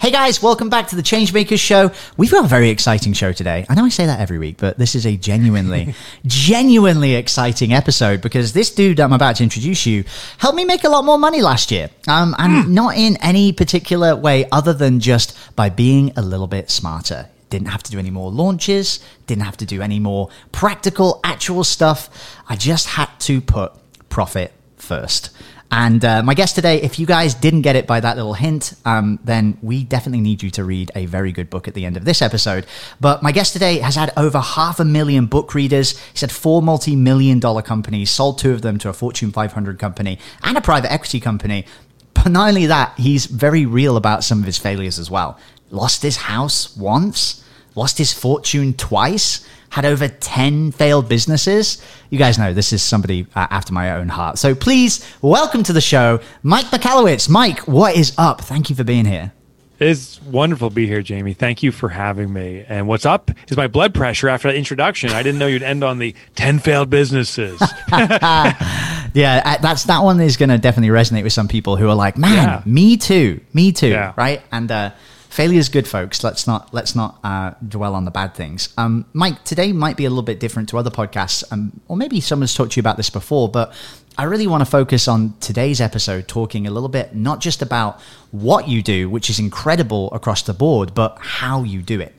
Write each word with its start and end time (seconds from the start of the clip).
Hey 0.00 0.12
guys, 0.12 0.40
welcome 0.40 0.68
back 0.68 0.86
to 0.88 0.96
the 0.96 1.02
Changemakers 1.02 1.58
Show. 1.58 1.90
We've 2.16 2.30
got 2.30 2.44
a 2.44 2.48
very 2.48 2.70
exciting 2.70 3.14
show 3.14 3.32
today. 3.32 3.66
I 3.68 3.74
know 3.74 3.84
I 3.84 3.88
say 3.88 4.06
that 4.06 4.20
every 4.20 4.38
week, 4.38 4.56
but 4.56 4.78
this 4.78 4.94
is 4.94 5.04
a 5.04 5.16
genuinely, 5.16 5.92
genuinely 6.24 7.16
exciting 7.16 7.72
episode 7.72 8.20
because 8.20 8.52
this 8.52 8.72
dude 8.72 9.00
I'm 9.00 9.12
about 9.12 9.34
to 9.36 9.42
introduce 9.42 9.86
you 9.86 10.04
helped 10.38 10.54
me 10.54 10.64
make 10.64 10.84
a 10.84 10.88
lot 10.88 11.04
more 11.04 11.18
money 11.18 11.42
last 11.42 11.72
year. 11.72 11.90
Um, 12.06 12.36
and 12.38 12.66
mm. 12.66 12.68
not 12.68 12.96
in 12.96 13.16
any 13.16 13.52
particular 13.52 14.14
way 14.14 14.48
other 14.52 14.72
than 14.72 15.00
just 15.00 15.36
by 15.56 15.68
being 15.68 16.12
a 16.16 16.22
little 16.22 16.46
bit 16.46 16.70
smarter. 16.70 17.28
Didn't 17.50 17.66
have 17.66 17.82
to 17.82 17.90
do 17.90 17.98
any 17.98 18.10
more 18.10 18.30
launches, 18.30 19.00
didn't 19.26 19.42
have 19.42 19.56
to 19.56 19.66
do 19.66 19.82
any 19.82 19.98
more 19.98 20.30
practical, 20.52 21.18
actual 21.24 21.64
stuff. 21.64 22.08
I 22.48 22.54
just 22.54 22.86
had 22.86 23.08
to 23.22 23.40
put 23.40 23.72
profit 24.10 24.52
first. 24.76 25.30
And 25.70 26.02
uh, 26.02 26.22
my 26.22 26.32
guest 26.32 26.54
today, 26.54 26.80
if 26.80 26.98
you 26.98 27.04
guys 27.04 27.34
didn't 27.34 27.60
get 27.60 27.76
it 27.76 27.86
by 27.86 28.00
that 28.00 28.16
little 28.16 28.32
hint, 28.32 28.72
um, 28.86 29.18
then 29.24 29.58
we 29.60 29.84
definitely 29.84 30.22
need 30.22 30.42
you 30.42 30.50
to 30.52 30.64
read 30.64 30.90
a 30.94 31.04
very 31.04 31.30
good 31.30 31.50
book 31.50 31.68
at 31.68 31.74
the 31.74 31.84
end 31.84 31.98
of 31.98 32.06
this 32.06 32.22
episode. 32.22 32.66
But 33.00 33.22
my 33.22 33.32
guest 33.32 33.52
today 33.52 33.78
has 33.80 33.94
had 33.94 34.10
over 34.16 34.40
half 34.40 34.80
a 34.80 34.84
million 34.84 35.26
book 35.26 35.54
readers. 35.54 35.98
He's 36.12 36.22
had 36.22 36.32
four 36.32 36.62
multi 36.62 36.96
million 36.96 37.38
dollar 37.38 37.60
companies, 37.60 38.10
sold 38.10 38.38
two 38.38 38.52
of 38.52 38.62
them 38.62 38.78
to 38.78 38.88
a 38.88 38.94
Fortune 38.94 39.30
500 39.30 39.78
company 39.78 40.18
and 40.42 40.56
a 40.56 40.62
private 40.62 40.90
equity 40.90 41.20
company. 41.20 41.66
But 42.14 42.28
not 42.28 42.48
only 42.48 42.66
that, 42.66 42.98
he's 42.98 43.26
very 43.26 43.66
real 43.66 43.98
about 43.98 44.24
some 44.24 44.40
of 44.40 44.46
his 44.46 44.58
failures 44.58 44.98
as 44.98 45.10
well. 45.10 45.38
Lost 45.70 46.02
his 46.02 46.16
house 46.16 46.74
once, 46.78 47.44
lost 47.74 47.98
his 47.98 48.14
fortune 48.14 48.72
twice 48.72 49.46
had 49.70 49.84
over 49.84 50.08
10 50.08 50.72
failed 50.72 51.08
businesses. 51.08 51.82
You 52.10 52.18
guys 52.18 52.38
know 52.38 52.52
this 52.52 52.72
is 52.72 52.82
somebody 52.82 53.26
uh, 53.34 53.46
after 53.50 53.72
my 53.72 53.92
own 53.92 54.08
heart. 54.08 54.38
So 54.38 54.54
please 54.54 55.04
welcome 55.22 55.62
to 55.64 55.72
the 55.72 55.80
show, 55.80 56.20
Mike 56.42 56.66
Michalowicz. 56.66 57.28
Mike, 57.28 57.60
what 57.60 57.96
is 57.96 58.14
up? 58.18 58.40
Thank 58.40 58.70
you 58.70 58.76
for 58.76 58.84
being 58.84 59.04
here. 59.04 59.32
It's 59.80 60.20
wonderful 60.22 60.70
to 60.70 60.74
be 60.74 60.88
here, 60.88 61.02
Jamie. 61.02 61.34
Thank 61.34 61.62
you 61.62 61.70
for 61.70 61.88
having 61.88 62.32
me. 62.32 62.64
And 62.68 62.88
what's 62.88 63.06
up 63.06 63.30
is 63.48 63.56
my 63.56 63.68
blood 63.68 63.94
pressure 63.94 64.28
after 64.28 64.48
that 64.48 64.56
introduction. 64.56 65.10
I 65.10 65.22
didn't 65.22 65.38
know 65.38 65.46
you'd 65.46 65.62
end 65.62 65.84
on 65.84 65.98
the 65.98 66.16
10 66.34 66.58
failed 66.58 66.90
businesses. 66.90 67.60
yeah, 67.92 69.42
uh, 69.44 69.58
that's 69.62 69.84
that 69.84 70.00
one 70.02 70.20
is 70.20 70.36
going 70.36 70.48
to 70.48 70.58
definitely 70.58 70.88
resonate 70.88 71.22
with 71.22 71.32
some 71.32 71.46
people 71.46 71.76
who 71.76 71.88
are 71.88 71.94
like, 71.94 72.18
man, 72.18 72.34
yeah. 72.34 72.62
me 72.64 72.96
too, 72.96 73.40
me 73.52 73.70
too, 73.70 73.88
yeah. 73.88 74.14
right? 74.16 74.42
And 74.50 74.68
uh, 74.68 74.90
failure 75.28 75.58
is 75.58 75.68
good, 75.68 75.86
folks. 75.86 76.24
Let's 76.24 76.46
not 76.46 76.72
let's 76.72 76.94
not 76.94 77.18
uh, 77.22 77.52
dwell 77.66 77.94
on 77.94 78.04
the 78.04 78.10
bad 78.10 78.34
things. 78.34 78.72
Um, 78.76 79.06
Mike, 79.12 79.44
today 79.44 79.72
might 79.72 79.96
be 79.96 80.04
a 80.04 80.10
little 80.10 80.22
bit 80.22 80.40
different 80.40 80.68
to 80.70 80.78
other 80.78 80.90
podcasts, 80.90 81.44
um, 81.52 81.80
or 81.88 81.96
maybe 81.96 82.20
someone's 82.20 82.54
talked 82.54 82.72
to 82.72 82.76
you 82.76 82.82
about 82.82 82.96
this 82.96 83.10
before, 83.10 83.48
but 83.48 83.72
I 84.16 84.24
really 84.24 84.48
want 84.48 84.62
to 84.62 84.70
focus 84.70 85.06
on 85.06 85.34
today's 85.38 85.80
episode, 85.80 86.26
talking 86.26 86.66
a 86.66 86.72
little 86.72 86.88
bit 86.88 87.14
not 87.14 87.40
just 87.40 87.62
about 87.62 88.00
what 88.32 88.66
you 88.66 88.82
do, 88.82 89.08
which 89.08 89.30
is 89.30 89.38
incredible 89.38 90.12
across 90.12 90.42
the 90.42 90.52
board, 90.52 90.92
but 90.92 91.18
how 91.20 91.62
you 91.62 91.82
do 91.82 92.00
it. 92.00 92.17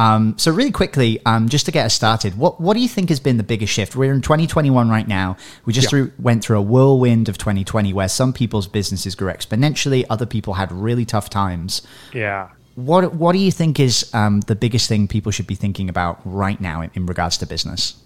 Um, 0.00 0.38
so 0.38 0.50
really 0.50 0.72
quickly, 0.72 1.20
um, 1.26 1.50
just 1.50 1.66
to 1.66 1.72
get 1.72 1.84
us 1.84 1.92
started, 1.92 2.38
what 2.38 2.58
what 2.58 2.72
do 2.72 2.80
you 2.80 2.88
think 2.88 3.10
has 3.10 3.20
been 3.20 3.36
the 3.36 3.42
biggest 3.42 3.70
shift? 3.70 3.94
We're 3.94 4.14
in 4.14 4.22
2021 4.22 4.88
right 4.88 5.06
now. 5.06 5.36
We 5.66 5.74
just 5.74 5.86
yeah. 5.86 5.90
through, 5.90 6.12
went 6.18 6.42
through 6.42 6.56
a 6.56 6.62
whirlwind 6.62 7.28
of 7.28 7.36
2020 7.36 7.92
where 7.92 8.08
some 8.08 8.32
people's 8.32 8.66
businesses 8.66 9.14
grew 9.14 9.30
exponentially, 9.30 10.06
other 10.08 10.24
people 10.24 10.54
had 10.54 10.72
really 10.72 11.04
tough 11.04 11.28
times. 11.28 11.82
Yeah. 12.14 12.48
What 12.76 13.12
what 13.12 13.32
do 13.32 13.38
you 13.40 13.52
think 13.52 13.78
is 13.78 14.08
um, 14.14 14.40
the 14.40 14.56
biggest 14.56 14.88
thing 14.88 15.06
people 15.06 15.32
should 15.32 15.46
be 15.46 15.54
thinking 15.54 15.90
about 15.90 16.18
right 16.24 16.58
now 16.58 16.80
in, 16.80 16.90
in 16.94 17.04
regards 17.04 17.36
to 17.38 17.46
business? 17.46 18.02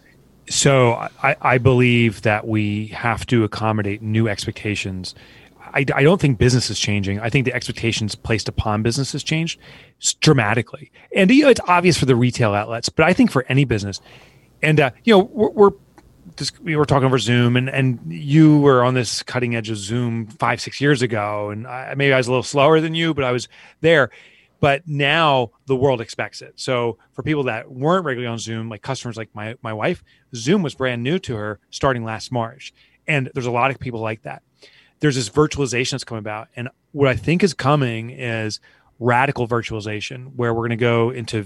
So 0.48 0.94
I, 1.22 1.36
I, 1.40 1.58
believe 1.58 2.20
that 2.22 2.46
we 2.46 2.88
have 2.88 3.24
to 3.28 3.44
accommodate 3.44 4.02
new 4.02 4.28
expectations. 4.28 5.14
I, 5.74 5.84
I, 5.94 6.02
don't 6.02 6.20
think 6.20 6.38
business 6.38 6.70
is 6.70 6.78
changing. 6.78 7.20
I 7.20 7.28
think 7.28 7.44
the 7.44 7.52
expectations 7.52 8.14
placed 8.14 8.48
upon 8.48 8.82
business 8.82 9.12
has 9.12 9.22
changed 9.22 9.58
dramatically. 10.20 10.90
And 11.14 11.30
you 11.30 11.44
know, 11.44 11.48
it's 11.50 11.60
obvious 11.66 11.98
for 11.98 12.06
the 12.06 12.16
retail 12.16 12.54
outlets, 12.54 12.88
but 12.88 13.04
I 13.04 13.12
think 13.12 13.30
for 13.30 13.44
any 13.48 13.64
business, 13.64 14.00
and 14.62 14.80
uh, 14.80 14.90
you 15.04 15.14
know, 15.14 15.24
we're, 15.24 15.50
we're 15.50 15.70
just, 16.36 16.58
we 16.60 16.76
were 16.76 16.86
talking 16.86 17.06
over 17.06 17.18
Zoom, 17.18 17.56
and 17.56 17.68
and 17.68 18.00
you 18.08 18.58
were 18.60 18.82
on 18.82 18.94
this 18.94 19.22
cutting 19.22 19.54
edge 19.54 19.68
of 19.68 19.76
Zoom 19.76 20.26
five 20.26 20.60
six 20.60 20.80
years 20.80 21.02
ago, 21.02 21.50
and 21.50 21.66
I, 21.66 21.94
maybe 21.94 22.12
I 22.12 22.16
was 22.16 22.28
a 22.28 22.30
little 22.30 22.42
slower 22.42 22.80
than 22.80 22.94
you, 22.94 23.12
but 23.12 23.24
I 23.24 23.32
was 23.32 23.48
there 23.80 24.10
but 24.64 24.80
now 24.86 25.50
the 25.66 25.76
world 25.76 26.00
expects 26.00 26.40
it. 26.40 26.54
So 26.56 26.96
for 27.12 27.22
people 27.22 27.42
that 27.42 27.70
weren't 27.70 28.06
regularly 28.06 28.32
on 28.32 28.38
Zoom, 28.38 28.70
like 28.70 28.80
customers 28.80 29.14
like 29.14 29.28
my 29.34 29.56
my 29.60 29.74
wife, 29.74 30.02
Zoom 30.34 30.62
was 30.62 30.74
brand 30.74 31.02
new 31.02 31.18
to 31.18 31.34
her 31.36 31.60
starting 31.68 32.02
last 32.02 32.32
March. 32.32 32.72
And 33.06 33.30
there's 33.34 33.44
a 33.44 33.50
lot 33.50 33.70
of 33.70 33.78
people 33.78 34.00
like 34.00 34.22
that. 34.22 34.42
There's 35.04 35.16
this 35.16 35.28
virtualization 35.28 35.90
that's 35.90 36.04
coming 36.04 36.20
about. 36.20 36.48
And 36.56 36.70
what 36.92 37.10
I 37.10 37.14
think 37.14 37.42
is 37.42 37.52
coming 37.52 38.08
is 38.08 38.58
radical 38.98 39.46
virtualization, 39.46 40.34
where 40.34 40.54
we're 40.54 40.62
going 40.62 40.70
to 40.70 40.76
go 40.76 41.10
into 41.10 41.44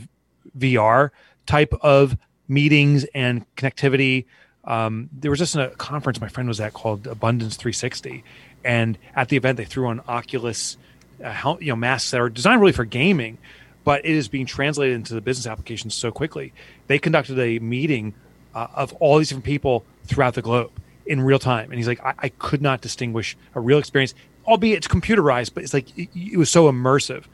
VR 0.56 1.10
type 1.44 1.74
of 1.80 2.16
meetings 2.46 3.04
and 3.16 3.44
connectivity. 3.56 4.26
Um, 4.62 5.10
there 5.12 5.32
was 5.32 5.40
just 5.40 5.56
a 5.56 5.70
conference 5.70 6.20
my 6.20 6.28
friend 6.28 6.48
was 6.48 6.60
at 6.60 6.72
called 6.72 7.08
Abundance 7.08 7.56
360. 7.56 8.22
And 8.64 8.96
at 9.16 9.28
the 9.28 9.36
event, 9.36 9.56
they 9.56 9.64
threw 9.64 9.88
on 9.88 10.02
Oculus 10.06 10.76
uh, 11.24 11.56
you 11.58 11.72
know 11.72 11.76
masks 11.76 12.12
that 12.12 12.20
are 12.20 12.28
designed 12.28 12.60
really 12.60 12.70
for 12.70 12.84
gaming, 12.84 13.38
but 13.82 14.04
it 14.04 14.12
is 14.12 14.28
being 14.28 14.46
translated 14.46 14.94
into 14.94 15.14
the 15.14 15.20
business 15.20 15.48
applications 15.48 15.96
so 15.96 16.12
quickly. 16.12 16.52
They 16.86 17.00
conducted 17.00 17.36
a 17.40 17.58
meeting 17.58 18.14
uh, 18.54 18.68
of 18.76 18.92
all 19.00 19.18
these 19.18 19.30
different 19.30 19.46
people 19.46 19.84
throughout 20.04 20.34
the 20.34 20.42
globe 20.42 20.70
in 21.08 21.20
real 21.20 21.38
time, 21.38 21.70
and 21.70 21.74
he's 21.74 21.88
like, 21.88 22.04
I, 22.04 22.14
I 22.18 22.28
could 22.28 22.62
not 22.62 22.80
distinguish 22.80 23.36
a 23.54 23.60
real 23.60 23.78
experience, 23.78 24.14
albeit 24.46 24.78
it's 24.78 24.88
computerized, 24.88 25.54
but 25.54 25.64
it's 25.64 25.74
like 25.74 25.96
it, 25.98 26.08
it 26.14 26.36
was 26.36 26.50
so 26.50 26.70
immersive. 26.70 27.24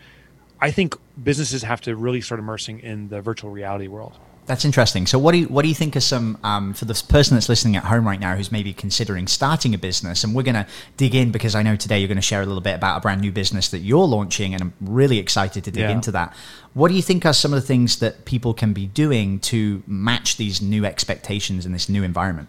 I 0.60 0.70
think 0.70 0.96
businesses 1.22 1.62
have 1.62 1.80
to 1.82 1.96
really 1.96 2.20
start 2.20 2.38
immersing 2.38 2.80
in 2.80 3.08
the 3.08 3.20
virtual 3.20 3.50
reality 3.50 3.88
world. 3.88 4.16
That's 4.46 4.64
interesting. 4.66 5.06
So, 5.06 5.18
what 5.18 5.32
do 5.32 5.38
you, 5.38 5.46
what 5.46 5.62
do 5.62 5.68
you 5.68 5.74
think 5.74 5.96
are 5.96 6.00
some 6.00 6.38
um, 6.44 6.74
for 6.74 6.84
the 6.84 7.02
person 7.08 7.34
that's 7.34 7.48
listening 7.48 7.76
at 7.76 7.84
home 7.84 8.06
right 8.06 8.20
now 8.20 8.36
who's 8.36 8.52
maybe 8.52 8.74
considering 8.74 9.26
starting 9.26 9.74
a 9.74 9.78
business? 9.78 10.22
And 10.22 10.34
we're 10.34 10.42
going 10.42 10.54
to 10.54 10.66
dig 10.98 11.14
in 11.14 11.32
because 11.32 11.54
I 11.54 11.62
know 11.62 11.76
today 11.76 11.98
you're 11.98 12.08
going 12.08 12.16
to 12.16 12.22
share 12.22 12.42
a 12.42 12.46
little 12.46 12.60
bit 12.60 12.74
about 12.74 12.98
a 12.98 13.00
brand 13.00 13.22
new 13.22 13.32
business 13.32 13.70
that 13.70 13.78
you're 13.78 14.06
launching, 14.06 14.52
and 14.52 14.62
I'm 14.62 14.74
really 14.82 15.18
excited 15.18 15.64
to 15.64 15.70
dig 15.70 15.84
yeah. 15.84 15.90
into 15.90 16.12
that. 16.12 16.34
What 16.74 16.88
do 16.88 16.94
you 16.94 17.02
think 17.02 17.24
are 17.24 17.32
some 17.32 17.54
of 17.54 17.60
the 17.60 17.66
things 17.66 18.00
that 18.00 18.26
people 18.26 18.52
can 18.52 18.74
be 18.74 18.86
doing 18.86 19.38
to 19.40 19.82
match 19.86 20.36
these 20.36 20.60
new 20.60 20.84
expectations 20.84 21.64
in 21.64 21.72
this 21.72 21.88
new 21.88 22.02
environment? 22.02 22.48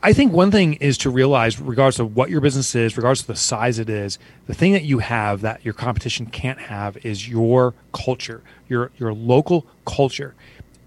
I 0.00 0.12
think 0.12 0.32
one 0.32 0.52
thing 0.52 0.74
is 0.74 0.96
to 0.98 1.10
realize, 1.10 1.60
regardless 1.60 1.98
of 1.98 2.14
what 2.14 2.30
your 2.30 2.40
business 2.40 2.74
is, 2.76 2.96
regardless 2.96 3.22
of 3.22 3.26
the 3.26 3.36
size 3.36 3.80
it 3.80 3.90
is, 3.90 4.16
the 4.46 4.54
thing 4.54 4.72
that 4.74 4.84
you 4.84 5.00
have 5.00 5.40
that 5.40 5.64
your 5.64 5.74
competition 5.74 6.26
can't 6.26 6.60
have 6.60 7.04
is 7.04 7.28
your 7.28 7.74
culture, 7.92 8.42
your 8.68 8.92
your 8.96 9.12
local 9.12 9.66
culture. 9.84 10.34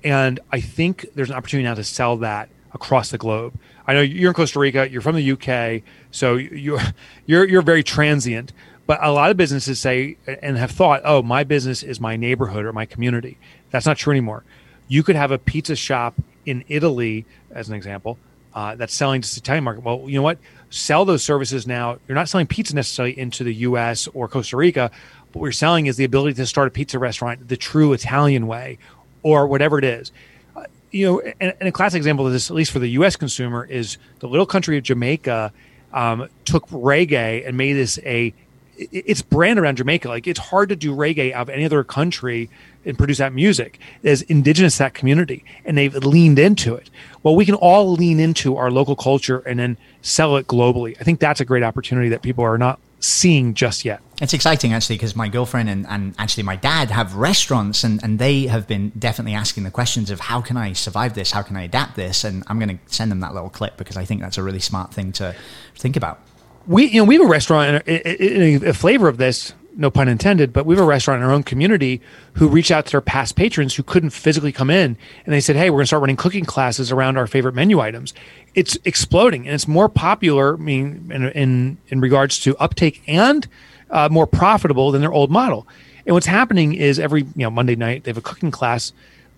And 0.03 0.39
I 0.51 0.61
think 0.61 1.07
there's 1.13 1.29
an 1.29 1.35
opportunity 1.35 1.66
now 1.66 1.73
to 1.73 1.84
sell 1.84 2.16
that 2.17 2.47
across 2.73 3.09
the 3.09 3.17
globe. 3.17 3.59
I 3.85 3.94
know 3.94 4.01
you're 4.01 4.31
in 4.31 4.34
Costa 4.34 4.59
Rica, 4.59 4.89
you're 4.89 5.01
from 5.01 5.16
the 5.16 5.31
UK, 5.31 5.84
so 6.11 6.35
you're 6.38 6.79
you're 7.25 7.45
you're 7.45 7.61
very 7.61 7.84
transient. 7.84 8.53
But 8.88 9.03
a 9.03 9.11
lot 9.11 9.29
of 9.29 9.35
businesses 9.35 9.79
say 9.79 10.16
and 10.41 10.57
have 10.57 10.72
thought, 10.72 11.01
oh, 11.03 11.22
my 11.22 11.44
business 11.44 11.84
is 11.84 12.00
my 12.00 12.16
neighborhood 12.16 12.66
or 12.66 12.72
my 12.72 12.85
community. 12.85 13.38
That's 13.72 13.85
not 13.85 13.97
true 13.97 14.11
anymore. 14.11 14.43
You 14.87 15.03
could 15.03 15.16
have 15.16 15.31
a 15.31 15.40
pizza 15.40 15.75
shop 15.75 16.14
in 16.46 16.64
Italy, 16.67 17.25
as 17.49 17.67
an 17.67 17.73
example, 17.73 18.19
uh, 18.55 18.73
that's 18.75 18.93
selling 18.93 19.22
to 19.22 19.35
the 19.35 19.40
Italian 19.40 19.66
market. 19.66 19.84
Well, 19.84 20.05
you 20.07 20.16
know 20.16 20.23
what? 20.23 20.40
Sell 20.69 21.05
those 21.05 21.23
services 21.23 21.67
now. 21.67 21.97
You're 22.07 22.16
not 22.16 22.29
selling 22.29 22.47
pizza 22.47 22.73
necessarily 22.73 23.17
into 23.19 23.43
the 23.43 23.53
U.S. 23.53 24.07
or 24.13 24.28
Costa 24.28 24.57
Rica. 24.57 24.90
What 25.34 25.41
we're 25.41 25.52
selling 25.52 25.87
is 25.87 25.97
the 25.97 26.05
ability 26.05 26.35
to 26.35 26.46
start 26.46 26.69
a 26.69 26.72
pizza 26.72 26.97
restaurant 26.97 27.47
the 27.47 27.57
true 27.57 27.91
Italian 27.93 28.47
way, 28.47 28.79
or 29.22 29.46
whatever 29.46 29.78
it 29.78 29.84
is. 29.84 30.11
Uh, 30.55 30.63
you 30.91 31.05
know, 31.05 31.19
and, 31.41 31.53
and, 31.59 31.67
a 31.67 31.72
classic 31.72 31.97
example 31.97 32.25
of 32.25 32.31
this, 32.31 32.49
at 32.49 32.55
least 32.55 32.72
for 32.72 32.79
the 32.79 32.87
U.S. 32.91 33.17
consumer, 33.17 33.66
is 33.66 33.97
the 34.19 34.28
little 34.28 34.46
country 34.46 34.78
of 34.78 34.84
Jamaica 34.84 35.52
um, 35.93 36.29
took 36.46 36.66
reggae 36.69 37.46
and 37.46 37.57
made 37.57 37.73
this 37.73 37.99
a 37.99 38.34
it's 38.77 39.22
brand 39.22 39.59
around 39.59 39.77
Jamaica. 39.77 40.07
Like 40.07 40.27
it's 40.27 40.39
hard 40.39 40.69
to 40.69 40.75
do 40.75 40.95
reggae 40.95 41.33
out 41.33 41.43
of 41.43 41.49
any 41.49 41.66
other 41.66 41.83
country 41.83 42.49
and 42.85 42.97
produce 42.97 43.17
that 43.17 43.33
music 43.33 43.79
as 44.03 44.22
indigenous 44.23 44.75
to 44.77 44.79
that 44.79 44.93
community, 44.93 45.43
and 45.66 45.77
they've 45.77 45.95
leaned 45.95 46.39
into 46.39 46.75
it. 46.75 46.89
Well, 47.23 47.35
we 47.35 47.45
can 47.45 47.55
all 47.55 47.93
lean 47.93 48.19
into 48.19 48.57
our 48.57 48.69
local 48.69 48.95
culture 48.95 49.39
and 49.39 49.59
then 49.59 49.77
sell 50.01 50.37
it 50.37 50.47
globally. 50.47 50.95
I 50.99 51.03
think 51.03 51.19
that's 51.19 51.41
a 51.41 51.45
great 51.45 51.63
opportunity 51.63 52.09
that 52.09 52.22
people 52.22 52.43
are 52.43 52.57
not 52.57 52.79
seeing 52.99 53.53
just 53.53 53.85
yet. 53.85 54.01
It's 54.22 54.33
exciting 54.33 54.73
actually 54.73 54.95
because 54.95 55.16
my 55.16 55.28
girlfriend 55.28 55.69
and, 55.69 55.85
and 55.87 56.16
actually 56.17 56.43
my 56.43 56.55
dad 56.55 56.89
have 56.89 57.16
restaurants 57.16 57.83
and, 57.83 58.01
and 58.03 58.17
they 58.17 58.47
have 58.47 58.67
been 58.67 58.89
definitely 58.97 59.33
asking 59.33 59.63
the 59.63 59.71
questions 59.71 60.09
of 60.09 60.19
how 60.19 60.41
can 60.41 60.57
I 60.57 60.73
survive 60.73 61.13
this? 61.13 61.31
How 61.31 61.43
can 61.43 61.55
I 61.55 61.63
adapt 61.63 61.95
this? 61.95 62.23
And 62.23 62.43
I'm 62.47 62.57
going 62.57 62.78
to 62.78 62.93
send 62.93 63.11
them 63.11 63.19
that 63.19 63.33
little 63.33 63.49
clip 63.49 63.78
because 63.78 63.97
I 63.97 64.05
think 64.05 64.21
that's 64.21 64.37
a 64.37 64.43
really 64.43 64.59
smart 64.59 64.93
thing 64.93 65.11
to 65.13 65.35
think 65.75 65.95
about. 65.95 66.19
We, 66.67 66.85
you 66.85 67.02
know, 67.02 67.03
we 67.03 67.16
have 67.16 67.26
a 67.26 67.29
restaurant, 67.29 67.84
a, 67.88 68.70
a 68.70 68.73
flavor 68.73 69.08
of 69.08 69.17
this 69.17 69.53
no 69.78 69.91
pun 69.91 70.08
intended, 70.08 70.53
but 70.53 70.66
we 70.66 70.76
have 70.76 70.84
a 70.84 70.88
restaurant 70.88 71.22
in 71.22 71.28
our 71.28 71.34
own 71.34 71.44
community 71.44 72.02
who 72.34 72.47
reached 72.47 72.72
out 72.72 72.85
to 72.85 72.91
their 72.91 73.02
past 73.02 73.35
patrons 73.35 73.76
who 73.76 73.84
couldn't 73.84 74.12
physically 74.12 74.52
come 74.52 74.70
in. 74.70 74.97
And 75.26 75.34
they 75.34 75.41
said, 75.41 75.56
Hey, 75.56 75.70
we're 75.70 75.78
going 75.78 75.84
to 75.84 75.88
start 75.88 76.02
running 76.02 76.16
cooking 76.16 76.46
classes 76.46 76.91
around 76.91 77.17
our 77.17 77.28
favorite 77.28 77.56
menu 77.56 77.79
items. 77.79 78.14
It's 78.53 78.78
exploding 78.85 79.46
and 79.46 79.53
it's 79.53 79.67
more 79.67 79.90
popular, 79.90 80.56
I 80.56 80.58
mean, 80.58 81.12
in, 81.14 81.26
in, 81.29 81.78
in 81.90 82.02
regards 82.02 82.40
to 82.41 82.56
uptake 82.58 83.03
and 83.08 83.47
uh, 83.90 84.09
more 84.12 84.28
profitable 84.28 84.91
than 84.91 85.02
their 85.02 85.14
old 85.14 85.29
model. 85.29 85.67
And 86.06 86.14
what's 86.14 86.28
happening 86.28 86.73
is 86.73 87.00
every, 87.00 87.23
you 87.23 87.44
know, 87.44 87.50
Monday 87.50 87.76
night 87.76 88.03
they 88.03 88.12
have 88.12 88.17
a 88.17 88.22
cooking 88.22 88.52
class, 88.52 88.94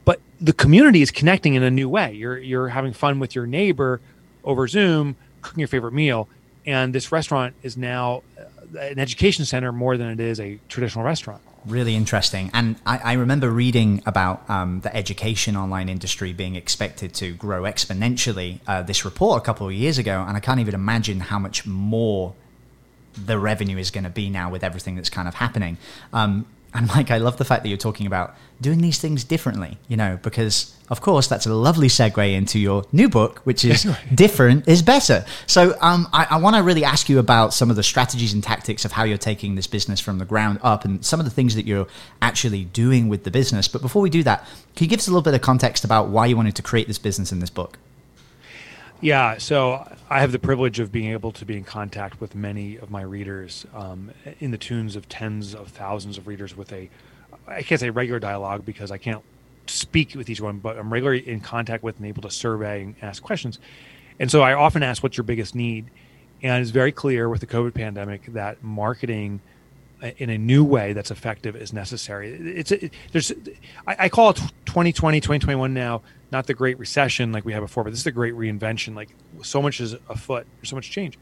but 0.06 0.20
the 0.40 0.54
community 0.54 1.02
is 1.02 1.12
connecting 1.12 1.56
in 1.56 1.64
a 1.64 1.72
new 1.72 1.90
way. 1.90 2.14
You're, 2.14 2.38
you're 2.38 2.68
having 2.70 2.94
fun 2.94 3.20
with 3.20 3.36
your 3.36 3.48
neighbor 3.48 4.02
over 4.44 4.68
Zoom, 4.68 5.16
cooking 5.42 5.62
your 5.62 5.68
favorite 5.68 5.94
meal. 5.94 6.30
And 6.68 6.94
this 6.94 7.12
restaurant 7.12 7.56
is 7.64 7.78
now 7.78 8.24
an 8.78 9.00
education 9.00 9.46
center 9.46 9.72
more 9.72 9.98
than 9.98 10.10
it 10.10 10.19
is 10.19 10.40
a 10.40 10.60
traditional 10.68 11.06
restaurant. 11.06 11.42
Really 11.66 11.96
interesting. 11.96 12.52
And 12.54 12.75
I, 12.86 12.98
I 12.98 13.14
remember 13.14 13.50
reading 13.50 14.04
about 14.06 14.48
um, 14.50 14.81
the 14.81 14.96
education 14.96 15.56
online 15.56 15.90
industry 15.90 16.34
being 16.34 16.56
expected 16.56 17.14
to 17.16 17.34
grow 17.34 17.64
exponentially. 17.64 18.60
Uh, 18.68 18.84
this 18.84 19.06
report 19.06 19.42
a 19.42 19.46
couple 19.46 19.68
of 19.68 19.74
years 19.74 19.98
ago, 19.98 20.24
and 20.28 20.38
I 20.38 20.40
can't 20.40 20.60
even 20.60 20.75
imagine 20.75 21.22
how 21.22 21.40
much 21.40 21.66
more 21.66 22.36
the 23.25 23.40
revenue 23.40 23.78
is 23.78 23.90
going 23.90 24.04
to 24.04 24.10
be 24.10 24.30
now 24.30 24.50
with 24.50 24.64
everything 24.64 24.96
that's 24.96 25.10
kind 25.10 25.28
of 25.28 25.36
happening. 25.36 25.78
Um, 26.14 26.46
and 26.78 26.88
Mike, 26.90 27.10
I 27.10 27.18
love 27.18 27.38
the 27.38 27.46
fact 27.46 27.64
that 27.64 27.70
you're 27.70 27.78
talking 27.78 28.06
about 28.06 28.36
doing 28.62 28.82
these 28.82 29.00
things 29.00 29.24
differently, 29.24 29.80
you 29.88 29.98
know, 29.98 30.20
because 30.22 30.76
of 30.90 31.02
course 31.02 31.26
that's 31.28 31.48
a 31.48 31.54
lovely 31.54 31.88
segue 31.88 32.34
into 32.36 32.60
your 32.60 32.84
new 32.92 33.10
book, 33.10 33.40
which 33.46 33.66
is 33.66 33.88
different 34.14 34.68
is 34.68 34.84
better. 34.84 35.26
So 35.48 35.76
um, 35.82 36.08
I, 36.14 36.28
I 36.30 36.38
want 36.38 36.56
to 36.56 36.62
really 36.62 36.84
ask 36.84 37.10
you 37.10 37.18
about 37.18 37.52
some 37.52 37.72
of 37.72 37.76
the 37.76 37.82
strategies 37.82 38.32
and 38.32 38.44
tactics 38.44 38.86
of 38.86 38.92
how 38.92 39.06
you're 39.06 39.18
taking 39.18 39.56
this 39.56 39.66
business 39.66 40.00
from 40.00 40.20
the 40.20 40.26
ground 40.26 40.60
up 40.62 40.86
and 40.86 41.04
some 41.04 41.20
of 41.20 41.26
the 41.26 41.32
things 41.32 41.56
that 41.56 41.66
you're 41.66 41.88
actually 42.22 42.66
doing 42.66 43.10
with 43.10 43.24
the 43.24 43.32
business. 43.32 43.68
But 43.68 43.82
before 43.82 44.04
we 44.04 44.12
do 44.12 44.22
that, 44.24 44.46
can 44.76 44.86
you 44.86 44.90
give 44.90 45.00
us 45.00 45.08
a 45.08 45.10
little 45.10 45.24
bit 45.24 45.34
of 45.34 45.42
context 45.42 45.84
about 45.84 46.10
why 46.10 46.28
you 46.28 46.38
wanted 46.38 46.56
to 46.58 46.62
create 46.62 46.88
this 46.88 47.00
business 47.00 47.32
in 47.32 47.40
this 47.40 47.50
book? 47.50 47.80
Yeah, 49.00 49.38
so 49.38 49.88
I 50.10 50.22
have 50.22 50.32
the 50.32 50.40
privilege 50.40 50.80
of 50.80 50.92
being 50.92 51.12
able 51.12 51.32
to 51.34 51.46
be 51.46 51.56
in 51.56 51.64
contact 51.64 52.20
with 52.20 52.34
many 52.34 52.78
of 52.78 52.90
my 52.90 53.04
readers 53.04 53.66
um, 53.76 54.12
in 54.40 54.50
the 54.50 54.58
tunes 54.58 54.96
of 54.96 55.08
tens 55.08 55.54
of 55.54 55.68
thousands 55.68 56.18
of 56.18 56.28
readers 56.28 56.58
with 56.58 56.74
a, 56.74 56.90
I 57.48 57.62
can't 57.62 57.80
say 57.80 57.92
regular 57.92 58.20
dialogue 58.20 58.66
because 58.66 58.90
I 58.90 58.98
can't 58.98 59.22
speak 59.68 60.16
with 60.16 60.30
each 60.30 60.42
one, 60.42 60.58
but 60.58 60.80
I'm 60.80 60.92
regularly 60.92 61.28
in 61.28 61.42
contact 61.42 61.84
with 61.84 61.98
and 61.98 62.08
able 62.08 62.24
to 62.24 62.32
survey 62.32 62.84
and 62.84 62.96
ask 63.04 63.22
questions. 63.22 63.60
And 64.20 64.32
so 64.32 64.42
I 64.42 64.54
often 64.54 64.82
ask, 64.82 65.04
what's 65.04 65.16
your 65.16 65.26
biggest 65.26 65.54
need? 65.54 65.92
And 66.42 66.62
it's 66.62 66.72
very 66.72 66.92
clear 66.92 67.30
with 67.30 67.42
the 67.42 67.48
COVID 67.48 67.74
pandemic 67.74 68.26
that 68.34 68.64
marketing– 68.64 69.42
in 70.02 70.30
a 70.30 70.38
new 70.38 70.64
way 70.64 70.94
that's 70.94 71.12
effective 71.12 71.56
is 71.56 71.74
necessary. 71.74 72.34
It's 72.34 72.72
it, 72.72 72.94
there's 73.12 73.32
I, 73.88 73.96
I, 74.00 74.10
call 74.10 74.30
it 74.30 74.36
2020 74.66 75.20
2021 75.20 75.74
now 75.74 76.02
not 76.32 76.48
the 76.48 76.54
great 76.54 76.78
recession 76.78 77.32
like 77.32 77.46
we 77.46 77.54
had 77.54 77.62
before, 77.62 77.84
but 77.84 77.92
this 77.92 78.00
is 78.00 78.04
the 78.04 78.12
great 78.12 78.34
reinvention. 78.34 78.96
Like 78.96 79.10
so 79.44 79.62
much 79.62 79.80
is 79.80 79.94
afoot, 80.10 80.46
there's 80.58 80.70
so 80.70 80.76
much 80.76 80.92
change. 80.92 81.18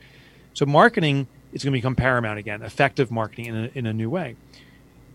So 0.53 0.65
marketing 0.65 1.27
is 1.53 1.63
going 1.63 1.73
to 1.73 1.77
become 1.77 1.95
paramount 1.95 2.39
again. 2.39 2.61
Effective 2.61 3.11
marketing 3.11 3.45
in 3.45 3.55
a, 3.55 3.71
in 3.75 3.85
a 3.85 3.93
new 3.93 4.09
way. 4.09 4.35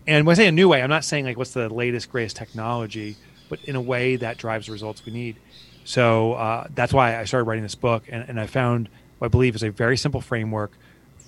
And 0.07 0.25
when 0.25 0.33
I 0.33 0.37
say 0.37 0.47
a 0.47 0.51
new 0.51 0.69
way, 0.69 0.81
I'm 0.81 0.89
not 0.89 1.03
saying 1.03 1.25
like 1.25 1.37
what's 1.37 1.51
the 1.51 1.69
latest 1.69 2.11
greatest 2.11 2.35
technology, 2.35 3.17
but 3.49 3.63
in 3.65 3.75
a 3.75 3.81
way 3.81 4.15
that 4.15 4.37
drives 4.37 4.67
the 4.67 4.71
results 4.71 5.05
we 5.05 5.11
need. 5.11 5.35
So 5.83 6.33
uh, 6.33 6.67
that's 6.73 6.93
why 6.93 7.19
I 7.19 7.25
started 7.25 7.45
writing 7.45 7.63
this 7.63 7.75
book, 7.75 8.03
and, 8.09 8.27
and 8.27 8.39
I 8.39 8.47
found 8.47 8.87
what 9.17 9.25
I 9.25 9.29
believe 9.29 9.55
is 9.55 9.63
a 9.63 9.69
very 9.69 9.97
simple 9.97 10.21
framework 10.21 10.71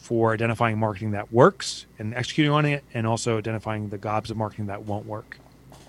for 0.04 0.34
identifying 0.34 0.78
marketing 0.78 1.12
that 1.12 1.32
works 1.32 1.86
and 1.98 2.14
executing 2.14 2.52
on 2.52 2.66
it, 2.66 2.84
and 2.94 3.08
also 3.08 3.38
identifying 3.38 3.88
the 3.88 3.98
gobs 3.98 4.30
of 4.30 4.36
marketing 4.36 4.66
that 4.66 4.84
won't 4.84 5.06
work. 5.06 5.38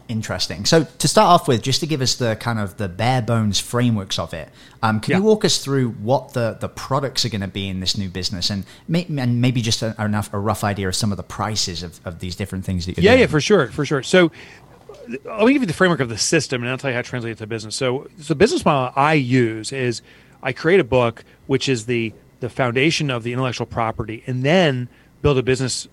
Interesting. 0.07 0.67
So 0.67 0.85
to 0.85 1.09
start 1.09 1.27
off 1.27 1.49
with, 1.49 1.63
just 1.63 1.81
to 1.81 1.87
give 1.87 2.01
us 2.01 2.15
the 2.15 2.37
kind 2.37 2.61
of 2.61 2.77
the 2.77 2.89
bare 2.89 3.23
bones 3.23 3.59
frameworks 3.59 4.19
of 4.19 4.33
it, 4.33 4.51
um, 4.83 5.01
can 5.01 5.11
yeah. 5.11 5.17
you 5.17 5.25
walk 5.25 5.45
us 5.45 5.59
through 5.59 5.91
what 5.91 6.35
the, 6.35 6.57
the 6.61 6.69
products 6.69 7.25
are 7.25 7.29
going 7.29 7.41
to 7.41 7.49
be 7.49 7.69
in 7.69 7.81
this 7.81 7.99
new 7.99 8.09
business, 8.09 8.51
and 8.51 8.65
may, 8.87 9.05
and 9.19 9.41
maybe 9.41 9.61
just 9.61 9.83
a, 9.83 9.97
enough 9.99 10.33
a 10.33 10.39
rough 10.39 10.63
idea 10.63 10.87
of 10.87 10.95
some 10.95 11.11
of 11.11 11.17
the 11.17 11.25
prices 11.25 11.83
of, 11.83 12.01
of 12.05 12.21
these 12.21 12.37
different 12.37 12.65
things 12.65 12.87
that 12.87 12.97
you're 12.97 13.03
yeah, 13.03 13.13
doing? 13.13 13.21
Yeah, 13.23 13.27
for 13.27 13.41
sure, 13.41 13.67
for 13.69 13.85
sure. 13.85 14.05
So 14.05 14.31
let 15.09 15.45
me 15.45 15.53
give 15.53 15.63
you 15.63 15.67
the 15.67 15.73
framework 15.73 16.01
of 16.01 16.09
the 16.09 16.19
system, 16.19 16.63
and 16.63 16.71
I'll 16.71 16.79
tell 16.79 16.91
you 16.91 16.95
how 16.95 17.03
to 17.03 17.09
translate 17.09 17.33
it 17.33 17.39
to 17.39 17.47
business. 17.49 17.75
So 17.75 18.07
the 18.17 18.37
business 18.37 18.65
model 18.65 18.93
I 18.95 19.15
use 19.15 19.73
is 19.73 20.03
I 20.43 20.53
create 20.53 20.79
a 20.79 20.85
book 20.85 21.25
which 21.47 21.69
is 21.69 21.87
the 21.87 22.13
the 22.45 22.51
foundation 22.51 23.11
of 23.11 23.23
the 23.23 23.33
intellectual 23.33 23.67
property 23.67 24.23
and 24.27 24.43
then 24.43 24.87
build 25.23 25.39
a 25.39 25.43
business 25.43 25.89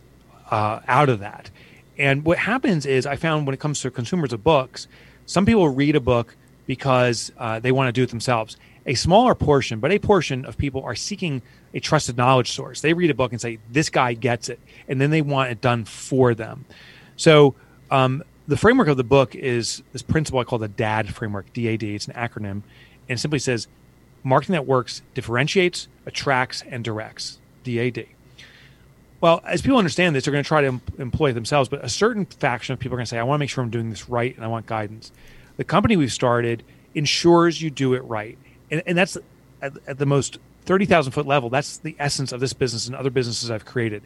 uh, 0.49 0.81
out 0.85 1.07
of 1.07 1.19
that. 1.19 1.49
And 1.97 2.25
what 2.25 2.37
happens 2.37 2.85
is, 2.85 3.05
I 3.05 3.15
found 3.15 3.47
when 3.47 3.53
it 3.53 3.59
comes 3.59 3.79
to 3.81 3.89
consumers 3.89 4.33
of 4.33 4.43
books, 4.43 4.87
some 5.25 5.45
people 5.45 5.69
read 5.69 5.95
a 5.95 6.01
book 6.01 6.35
because 6.67 7.31
uh, 7.37 7.59
they 7.59 7.71
want 7.71 7.87
to 7.87 7.93
do 7.93 8.03
it 8.03 8.09
themselves. 8.09 8.57
A 8.85 8.95
smaller 8.95 9.33
portion, 9.33 9.79
but 9.79 9.91
a 9.91 9.99
portion 9.99 10.43
of 10.43 10.57
people 10.57 10.83
are 10.83 10.95
seeking 10.95 11.41
a 11.73 11.79
trusted 11.79 12.17
knowledge 12.17 12.51
source. 12.51 12.81
They 12.81 12.93
read 12.93 13.09
a 13.09 13.13
book 13.13 13.31
and 13.31 13.39
say, 13.39 13.59
This 13.69 13.89
guy 13.89 14.13
gets 14.13 14.49
it. 14.49 14.59
And 14.89 14.99
then 14.99 15.09
they 15.09 15.21
want 15.21 15.51
it 15.51 15.61
done 15.61 15.85
for 15.85 16.35
them. 16.35 16.65
So, 17.15 17.55
um, 17.89 18.23
the 18.47 18.57
framework 18.57 18.89
of 18.89 18.97
the 18.97 19.03
book 19.05 19.35
is 19.35 19.83
this 19.93 20.01
principle 20.01 20.41
I 20.41 20.43
call 20.43 20.59
the 20.59 20.67
DAD 20.67 21.13
framework, 21.13 21.53
DAD. 21.53 21.83
It's 21.83 22.07
an 22.07 22.13
acronym. 22.13 22.63
And 23.07 23.17
it 23.17 23.19
simply 23.19 23.39
says 23.39 23.67
marketing 24.23 24.53
that 24.53 24.65
works 24.65 25.01
differentiates, 25.13 25.87
attracts, 26.05 26.63
and 26.69 26.83
directs. 26.83 27.39
DAD. 27.63 28.07
Well, 29.19 29.41
as 29.45 29.61
people 29.61 29.77
understand 29.77 30.15
this, 30.15 30.25
they're 30.25 30.31
going 30.31 30.43
to 30.43 30.47
try 30.47 30.61
to 30.61 30.67
em- 30.67 30.81
employ 30.97 31.31
themselves, 31.31 31.69
but 31.69 31.85
a 31.85 31.89
certain 31.89 32.25
faction 32.25 32.73
of 32.73 32.79
people 32.79 32.95
are 32.95 32.97
going 32.97 33.05
to 33.05 33.09
say, 33.09 33.19
I 33.19 33.23
want 33.23 33.37
to 33.37 33.39
make 33.39 33.49
sure 33.49 33.63
I'm 33.63 33.69
doing 33.69 33.91
this 33.91 34.09
right 34.09 34.35
and 34.35 34.43
I 34.43 34.47
want 34.47 34.65
guidance. 34.65 35.11
The 35.57 35.63
company 35.63 35.95
we've 35.95 36.11
started 36.11 36.63
ensures 36.95 37.61
you 37.61 37.69
do 37.69 37.93
it 37.93 37.99
right. 37.99 38.37
And, 38.71 38.81
and 38.87 38.97
that's 38.97 39.17
at, 39.61 39.73
at 39.85 39.99
the 39.99 40.07
most 40.07 40.39
30,000 40.65 41.11
foot 41.11 41.27
level. 41.27 41.49
That's 41.49 41.77
the 41.77 41.95
essence 41.99 42.31
of 42.31 42.39
this 42.39 42.53
business 42.53 42.87
and 42.87 42.95
other 42.95 43.11
businesses 43.11 43.51
I've 43.51 43.65
created. 43.65 44.01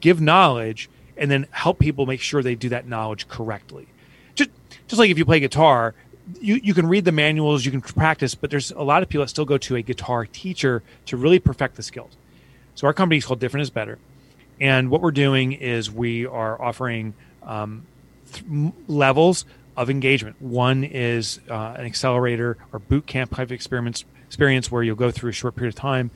Give 0.00 0.20
knowledge 0.20 0.90
and 1.16 1.30
then 1.30 1.46
help 1.52 1.78
people 1.78 2.06
make 2.06 2.20
sure 2.20 2.42
they 2.42 2.56
do 2.56 2.70
that 2.70 2.88
knowledge 2.88 3.28
correctly. 3.28 3.86
Just, 4.34 4.50
just 4.88 4.98
like 4.98 5.10
if 5.10 5.18
you 5.18 5.24
play 5.24 5.38
guitar, 5.38 5.94
you, 6.40 6.56
you 6.56 6.74
can 6.74 6.86
read 6.86 7.04
the 7.04 7.12
manuals, 7.12 7.64
you 7.64 7.70
can 7.70 7.80
practice, 7.80 8.34
but 8.34 8.50
there's 8.50 8.70
a 8.70 8.82
lot 8.82 9.02
of 9.02 9.08
people 9.08 9.24
that 9.24 9.28
still 9.28 9.44
go 9.44 9.58
to 9.58 9.76
a 9.76 9.82
guitar 9.82 10.26
teacher 10.26 10.82
to 11.06 11.16
really 11.16 11.38
perfect 11.38 11.76
the 11.76 11.82
skills. 11.82 12.16
So 12.74 12.86
our 12.86 12.92
company 12.92 13.18
is 13.18 13.24
called 13.24 13.40
Different 13.40 13.62
is 13.62 13.70
Better. 13.70 13.98
And 14.60 14.90
what 14.90 15.00
we're 15.00 15.10
doing 15.10 15.52
is 15.52 15.90
we 15.90 16.26
are 16.26 16.60
offering 16.60 17.14
um, 17.42 17.86
th- 18.32 18.72
levels 18.88 19.44
of 19.76 19.88
engagement. 19.88 20.36
One 20.40 20.84
is 20.84 21.40
uh, 21.48 21.74
an 21.78 21.86
accelerator 21.86 22.58
or 22.72 22.78
boot 22.78 23.06
camp 23.06 23.34
type 23.34 23.50
experience, 23.50 24.04
experience 24.26 24.70
where 24.70 24.82
you'll 24.82 24.96
go 24.96 25.10
through 25.10 25.30
a 25.30 25.32
short 25.32 25.56
period 25.56 25.74
of 25.74 25.80
time. 25.80 26.10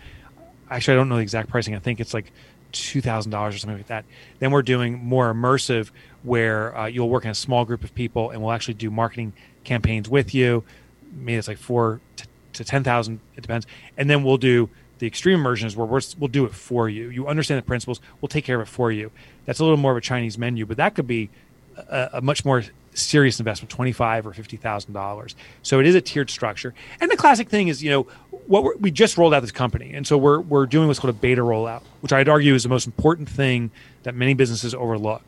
Actually, 0.70 0.94
I 0.94 0.96
don't 0.96 1.08
know 1.08 1.16
the 1.16 1.22
exact 1.22 1.48
pricing. 1.48 1.74
I 1.74 1.78
think 1.78 2.00
it's 2.00 2.12
like 2.12 2.32
two 2.72 3.00
thousand 3.00 3.30
dollars 3.30 3.54
or 3.54 3.58
something 3.58 3.78
like 3.78 3.86
that. 3.86 4.04
Then 4.40 4.50
we're 4.50 4.62
doing 4.62 5.02
more 5.02 5.32
immersive, 5.32 5.90
where 6.22 6.76
uh, 6.76 6.86
you'll 6.86 7.08
work 7.08 7.24
in 7.24 7.30
a 7.30 7.34
small 7.34 7.64
group 7.64 7.84
of 7.84 7.94
people, 7.94 8.30
and 8.30 8.42
we'll 8.42 8.52
actually 8.52 8.74
do 8.74 8.90
marketing 8.90 9.32
campaigns 9.64 10.08
with 10.08 10.34
you. 10.34 10.64
Maybe 11.12 11.36
it's 11.36 11.48
like 11.48 11.58
four 11.58 12.00
to, 12.16 12.26
to 12.54 12.64
10,000, 12.64 13.20
it 13.36 13.40
depends. 13.40 13.66
And 13.96 14.08
then 14.08 14.22
we'll 14.22 14.36
do 14.36 14.68
the 14.98 15.06
extreme 15.06 15.40
immersions 15.40 15.76
where 15.76 15.86
we 15.86 16.00
will 16.18 16.28
do 16.28 16.44
it 16.44 16.54
for 16.54 16.88
you. 16.88 17.08
You 17.10 17.26
understand 17.26 17.58
the 17.58 17.66
principles, 17.66 18.00
we'll 18.20 18.28
take 18.28 18.44
care 18.44 18.60
of 18.60 18.66
it 18.66 18.70
for 18.70 18.92
you. 18.92 19.10
That's 19.44 19.58
a 19.58 19.64
little 19.64 19.76
more 19.76 19.92
of 19.92 19.98
a 19.98 20.00
Chinese 20.00 20.38
menu, 20.38 20.66
but 20.66 20.76
that 20.76 20.94
could 20.94 21.06
be 21.06 21.30
a, 21.76 22.10
a 22.14 22.20
much 22.20 22.44
more 22.44 22.62
serious 22.94 23.40
investment, 23.40 23.70
twenty-five 23.70 24.26
or 24.26 24.32
fifty 24.32 24.56
thousand 24.56 24.92
dollars. 24.92 25.34
So 25.62 25.80
it 25.80 25.86
is 25.86 25.94
a 25.94 26.00
tiered 26.00 26.30
structure. 26.30 26.74
And 27.00 27.10
the 27.10 27.16
classic 27.16 27.48
thing 27.48 27.68
is, 27.68 27.82
you 27.82 27.90
know, 27.90 28.02
what 28.46 28.80
we 28.80 28.90
just 28.90 29.18
rolled 29.18 29.34
out 29.34 29.40
this 29.40 29.52
company, 29.52 29.92
and 29.94 30.06
so 30.06 30.16
we're 30.16 30.40
we're 30.40 30.66
doing 30.66 30.86
what's 30.86 31.00
called 31.00 31.14
a 31.14 31.18
beta 31.18 31.42
rollout, 31.42 31.82
which 32.00 32.12
I'd 32.12 32.28
argue 32.28 32.54
is 32.54 32.62
the 32.62 32.68
most 32.68 32.86
important 32.86 33.28
thing 33.28 33.70
that 34.04 34.14
many 34.14 34.34
businesses 34.34 34.74
overlook, 34.74 35.22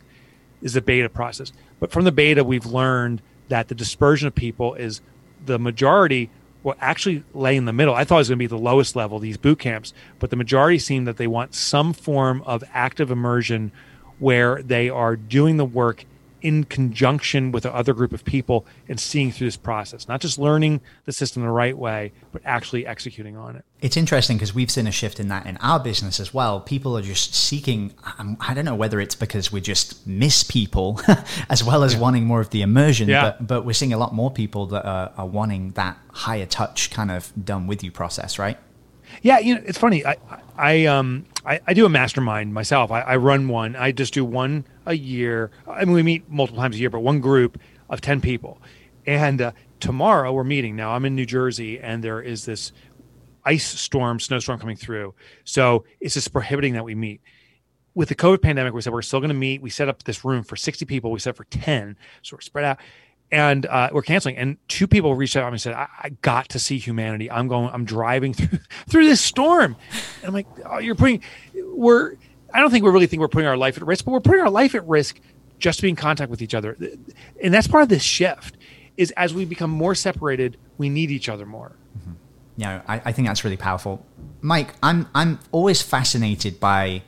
is 0.63 0.75
the 0.75 0.81
beta 0.81 1.09
process. 1.09 1.53
But 1.81 1.91
from 1.91 2.05
the 2.05 2.13
beta, 2.13 2.45
we've 2.45 2.67
learned 2.67 3.21
that 3.49 3.69
the 3.69 3.75
dispersion 3.75 4.27
of 4.27 4.35
people 4.35 4.75
is 4.75 5.01
the 5.45 5.59
majority 5.59 6.31
will 6.63 6.75
actually 6.81 7.23
lay 7.33 7.57
in 7.57 7.65
the 7.65 7.73
middle. 7.73 7.95
I 7.95 8.05
thought 8.05 8.17
it 8.17 8.19
was 8.19 8.29
going 8.29 8.39
to 8.39 8.43
be 8.43 8.47
the 8.49 8.59
lowest 8.59 8.97
level, 8.97 9.19
these 9.19 9.37
boot 9.37 9.61
camps, 9.61 9.95
but 10.19 10.31
the 10.31 10.37
majority 10.37 10.79
seem 10.79 11.05
that 11.05 11.17
they 11.17 11.29
want 11.29 11.55
some 11.55 11.93
form 11.93 12.43
of 12.43 12.65
active 12.75 13.11
immersion 13.11 13.71
where 14.19 14.63
they 14.63 14.89
are 14.89 15.15
doing 15.15 15.59
the 15.59 15.65
work 15.65 16.05
in 16.43 16.65
conjunction 16.65 17.53
with 17.53 17.65
other 17.67 17.93
group 17.93 18.13
of 18.13 18.25
people 18.25 18.67
and 18.89 19.01
seeing 19.01 19.33
through 19.33 19.47
this 19.47 19.57
process, 19.57 20.09
not 20.09 20.21
just 20.21 20.39
learning 20.39 20.81
the 21.05 21.13
system 21.13 21.43
the 21.43 21.49
right 21.49 21.77
way, 21.77 22.13
but 22.33 22.43
actually 22.45 22.87
executing 22.87 23.37
on 23.37 23.57
it. 23.57 23.65
It's 23.81 23.97
interesting 23.97 24.37
because 24.37 24.55
we've 24.55 24.71
seen 24.71 24.87
a 24.87 24.93
shift 24.93 25.21
in 25.21 25.29
that 25.29 25.47
in 25.47 25.57
our 25.59 25.81
business 25.81 26.21
as 26.21 26.33
well. 26.33 26.61
People 26.61 26.97
are 26.97 27.03
just 27.03 27.35
seeking, 27.35 27.95
um, 28.19 28.37
I 28.41 28.55
don't 28.55 28.65
know 28.65 28.75
whether 28.75 29.01
it's 29.01 29.15
because 29.15 29.51
we 29.51 29.61
just 29.61 30.07
miss 30.07 30.43
people 30.43 31.01
as 31.51 31.65
well 31.65 31.83
as 31.83 31.95
yeah. 31.95 32.01
wanting 32.01 32.25
more 32.25 32.41
of 32.41 32.51
the 32.51 32.63
immersion, 32.63 33.09
yeah. 33.09 33.23
but, 33.23 33.47
but 33.47 33.65
we're 33.65 33.73
seeing 33.73 33.93
a 33.93 33.99
lot 33.99 34.15
more 34.15 34.31
people 34.31 34.67
that 34.67 34.85
are, 34.85 35.13
are 35.17 35.27
wanting 35.27 35.73
that 35.73 35.99
higher 36.13 36.47
touch 36.47 36.91
kind 36.91 37.11
of 37.11 37.33
done 37.43 37.67
with 37.67 37.83
you 37.83 37.91
process, 37.91 38.39
right? 38.39 38.59
Yeah, 39.23 39.39
you 39.39 39.55
know, 39.55 39.63
it's 39.65 39.79
funny. 39.79 40.05
I, 40.05 40.17
I, 40.57 40.87
um, 40.87 41.27
I, 41.45 41.61
I 41.67 41.75
do 41.75 41.87
a 41.87 41.89
mastermind 41.89 42.53
myself. 42.53 42.91
I, 42.91 43.01
I 43.01 43.17
run 43.17 43.49
one. 43.49 43.77
I 43.77 43.93
just 43.93 44.15
do 44.15 44.25
one 44.25 44.65
a 44.87 44.95
year. 44.95 45.51
I 45.69 45.85
mean, 45.85 45.95
we 45.95 46.03
meet 46.03 46.31
multiple 46.31 46.61
times 46.61 46.77
a 46.77 46.79
year, 46.79 46.91
but 46.91 47.01
one 47.01 47.21
group 47.21 47.61
of 47.91 48.01
10 48.01 48.21
people. 48.21 48.61
And 49.07 49.41
uh, 49.41 49.53
tomorrow 49.81 50.33
we're 50.33 50.45
meeting. 50.45 50.77
Now 50.77 50.93
I'm 50.93 51.05
in 51.05 51.15
New 51.15 51.27
Jersey 51.27 51.79
and 51.79 52.03
there 52.03 52.21
is 52.21 52.45
this 52.45 52.73
ice 53.45 53.67
storm, 53.67 54.19
snowstorm 54.19 54.59
coming 54.59 54.77
through. 54.77 55.15
So 55.45 55.85
it's 56.01 56.15
just 56.15 56.33
prohibiting 56.33 56.75
that 56.75 56.85
we 56.85 56.95
meet. 56.95 57.21
With 57.95 58.09
the 58.09 58.15
COVID 58.15 58.43
pandemic, 58.43 58.75
we 58.75 58.83
said 58.83 58.93
we're 58.93 59.03
still 59.03 59.21
going 59.21 59.29
to 59.29 59.35
meet. 59.35 59.63
We 59.63 59.71
set 59.71 59.89
up 59.89 60.03
this 60.03 60.25
room 60.25 60.43
for 60.43 60.57
60 60.57 60.85
people. 60.85 61.11
We 61.11 61.19
set 61.19 61.37
for 61.37 61.45
10. 61.45 61.97
So 62.23 62.37
we're 62.37 62.41
spread 62.43 62.65
out 62.65 62.79
and 63.33 63.67
uh, 63.67 63.91
we're 63.93 64.03
canceling. 64.03 64.37
And 64.37 64.57
two 64.69 64.87
people 64.87 65.15
reached 65.15 65.37
out 65.37 65.41
to 65.41 65.47
me 65.47 65.55
and 65.55 65.61
said, 65.61 65.75
I, 65.75 65.89
I, 66.03 66.09
got 66.21 66.49
to 66.51 66.59
see 66.59 66.79
humanity. 66.79 67.31
I'm 67.31 67.49
going, 67.49 67.71
I'm 67.73 67.85
driving 67.85 68.35
through 68.35 68.59
through 68.89 69.07
this 69.07 69.21
storm. 69.21 69.77
And 70.21 70.29
I'm 70.29 70.35
like, 70.35 70.47
oh, 70.65 70.79
you're 70.79 70.95
putting, 70.95 71.23
we're, 71.55 72.17
I 72.57 72.61
don't 72.61 72.71
think 72.71 72.85
we 72.85 72.91
really 72.91 73.07
think 73.07 73.21
we're 73.21 73.29
putting 73.29 73.47
our 73.47 73.57
life 73.57 73.77
at 73.77 73.87
risk, 73.87 74.07
but 74.07 74.13
we're 74.13 74.21
putting 74.21 74.41
our 74.41 74.51
life 74.51 74.75
at 74.75 74.87
risk 74.89 75.21
just 75.59 75.79
to 75.79 75.83
be 75.83 75.91
in 75.91 75.97
contact 75.97 76.31
with 76.31 76.41
each 76.41 76.55
other. 76.55 76.77
And 77.43 77.53
that's 77.53 77.69
part 77.69 77.83
of 77.83 77.91
this 77.91 78.03
shift 78.03 78.57
is 78.97 79.11
as 79.13 79.35
we 79.35 79.45
become 79.45 79.71
more 79.71 79.95
separated, 79.95 80.57
we 80.79 80.89
need 80.89 81.11
each 81.11 81.29
other 81.29 81.45
more. 81.45 81.73
Mm-hmm. 81.99 82.13
Yeah, 82.57 82.81
I, 82.89 83.03
I 83.05 83.13
think 83.13 83.29
that's 83.29 83.45
really 83.45 83.59
powerful. 83.59 84.07
Mike, 84.41 84.75
I'm, 84.83 85.07
I'm 85.15 85.39
always 85.53 85.83
fascinated 85.83 86.59
by, 86.59 87.03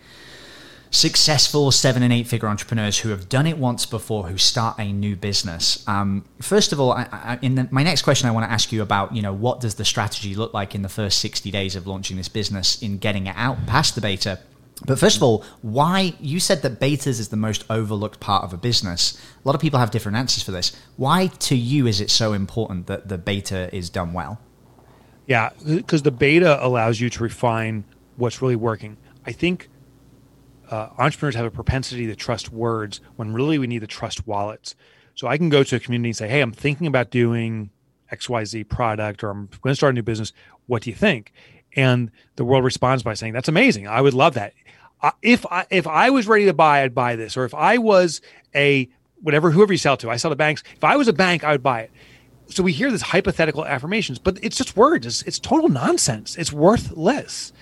successful 0.91 1.71
seven 1.71 2.03
and 2.03 2.13
eight 2.13 2.27
figure 2.27 2.49
entrepreneurs 2.49 2.99
who 3.01 3.11
have 3.11 3.29
done 3.29 3.47
it 3.47 3.59
once 3.59 3.85
before 3.85 4.27
who 4.27 4.39
start 4.39 4.79
a 4.79 4.91
new 4.91 5.15
business 5.15 5.87
um, 5.87 6.25
first 6.41 6.73
of 6.73 6.81
all 6.81 6.93
I, 6.93 7.07
I, 7.13 7.39
in 7.43 7.57
the, 7.57 7.69
my 7.71 7.83
next 7.83 8.03
question 8.03 8.27
i 8.27 8.33
want 8.33 8.47
to 8.47 8.51
ask 8.51 8.73
you 8.73 8.81
about 8.81 9.15
you 9.15 9.21
know 9.21 9.33
what 9.35 9.61
does 9.61 9.75
the 9.75 9.85
strategy 9.85 10.35
look 10.35 10.55
like 10.55 10.75
in 10.75 10.81
the 10.81 10.89
first 10.89 11.19
60 11.19 11.51
days 11.51 11.77
of 11.77 11.87
launching 11.87 12.17
this 12.17 12.31
business 12.31 12.81
in 12.81 12.97
getting 12.97 13.27
it 13.27 13.35
out 13.37 13.59
past 13.67 13.97
the 13.97 14.01
beta 14.01 14.39
but 14.87 14.99
first 14.99 15.17
of 15.17 15.23
all 15.23 15.45
why 15.63 16.15
you 16.21 16.39
said 16.39 16.63
that 16.63 16.79
betas 16.81 17.19
is 17.19 17.29
the 17.29 17.37
most 17.37 17.65
overlooked 17.69 18.21
part 18.21 18.45
of 18.45 18.53
a 18.53 18.57
business 18.57 19.21
a 19.45 19.49
lot 19.49 19.55
of 19.55 19.61
people 19.61 19.79
have 19.79 19.91
different 19.91 20.17
answers 20.17 20.43
for 20.43 20.53
this 20.53 20.77
why 20.97 21.27
to 21.27 21.57
you 21.57 21.87
is 21.87 22.01
it 22.01 22.11
so 22.11 22.33
important 22.33 22.87
that 22.87 23.09
the 23.09 23.19
beta 23.19 23.75
is 23.75 23.91
done 23.91 24.13
well 24.13 24.41
yeah 25.27 25.51
because 25.67 26.03
the 26.03 26.11
beta 26.11 26.65
allows 26.65 27.01
you 27.01 27.11
to 27.11 27.23
refine 27.23 27.85
what's 28.17 28.41
really 28.41 28.57
working 28.57 28.97
i 29.27 29.33
think 29.33 29.69
uh, 30.71 30.91
entrepreneurs 30.99 31.35
have 31.35 31.47
a 31.47 31.51
propensity 31.51 32.07
to 32.07 32.15
trust 32.15 32.53
words 32.53 33.01
when 33.17 33.33
really 33.33 33.59
we 33.59 33.67
need 33.67 33.81
to 33.81 33.87
trust 33.87 34.27
wallets. 34.27 34.75
So 35.15 35.27
I 35.27 35.39
can 35.39 35.49
go 35.49 35.63
to 35.63 35.77
a 35.77 35.81
community 35.81 36.11
and 36.11 36.17
say, 36.17 36.29
"Hey, 36.29 36.41
I'm 36.41 36.53
thinking 36.53 36.87
about 36.87 37.11
doing 37.11 37.71
XYZ 38.13 38.69
product 38.69 39.25
or 39.25 39.31
I'm 39.31 39.49
going 39.63 39.73
to 39.73 39.75
start 39.75 39.95
a 39.95 39.97
new 39.97 40.03
business. 40.03 40.33
What 40.67 40.83
do 40.83 40.91
you 40.91 40.97
think?" 40.97 41.33
And 41.79 42.11
the 42.37 42.45
world 42.45 42.65
responds 42.65 43.03
by 43.03 43.15
saying, 43.15 43.33
"That's 43.33 43.49
amazing. 43.49 43.87
I 43.87 44.01
would 44.01 44.15
love 44.15 44.35
that. 44.35 44.53
Uh, 45.01 45.13
if 45.23 45.47
I 45.47 45.67
if 45.71 45.87
I 45.87 46.11
was 46.11 46.27
ready 46.27 46.47
to 46.47 46.53
buy, 46.53 46.83
I'd 46.83 46.95
buy 46.95 47.17
this. 47.17 47.37
Or 47.37 47.45
if 47.45 47.55
I 47.55 47.79
was 47.79 48.21
a 48.55 48.89
whatever 49.23 49.51
whoever 49.51 49.73
you 49.73 49.79
sell 49.79 49.97
to, 49.99 50.11
I 50.11 50.17
sell 50.17 50.31
to 50.31 50.37
banks. 50.37 50.63
If 50.77 50.85
I 50.85 50.97
was 50.97 51.09
a 51.09 51.13
bank, 51.13 51.45
I 51.45 51.53
would 51.53 51.63
buy 51.63 51.83
it." 51.83 51.91
So 52.49 52.63
we 52.63 52.73
hear 52.73 52.91
this 52.91 53.03
hypothetical 53.03 53.65
affirmations, 53.65 54.19
but 54.19 54.39
it's 54.43 54.57
just 54.57 54.75
words. 54.75 55.07
It's, 55.07 55.23
it's 55.23 55.39
total 55.39 55.69
nonsense. 55.69 56.37
It's 56.37 56.53
worthless 56.53 57.53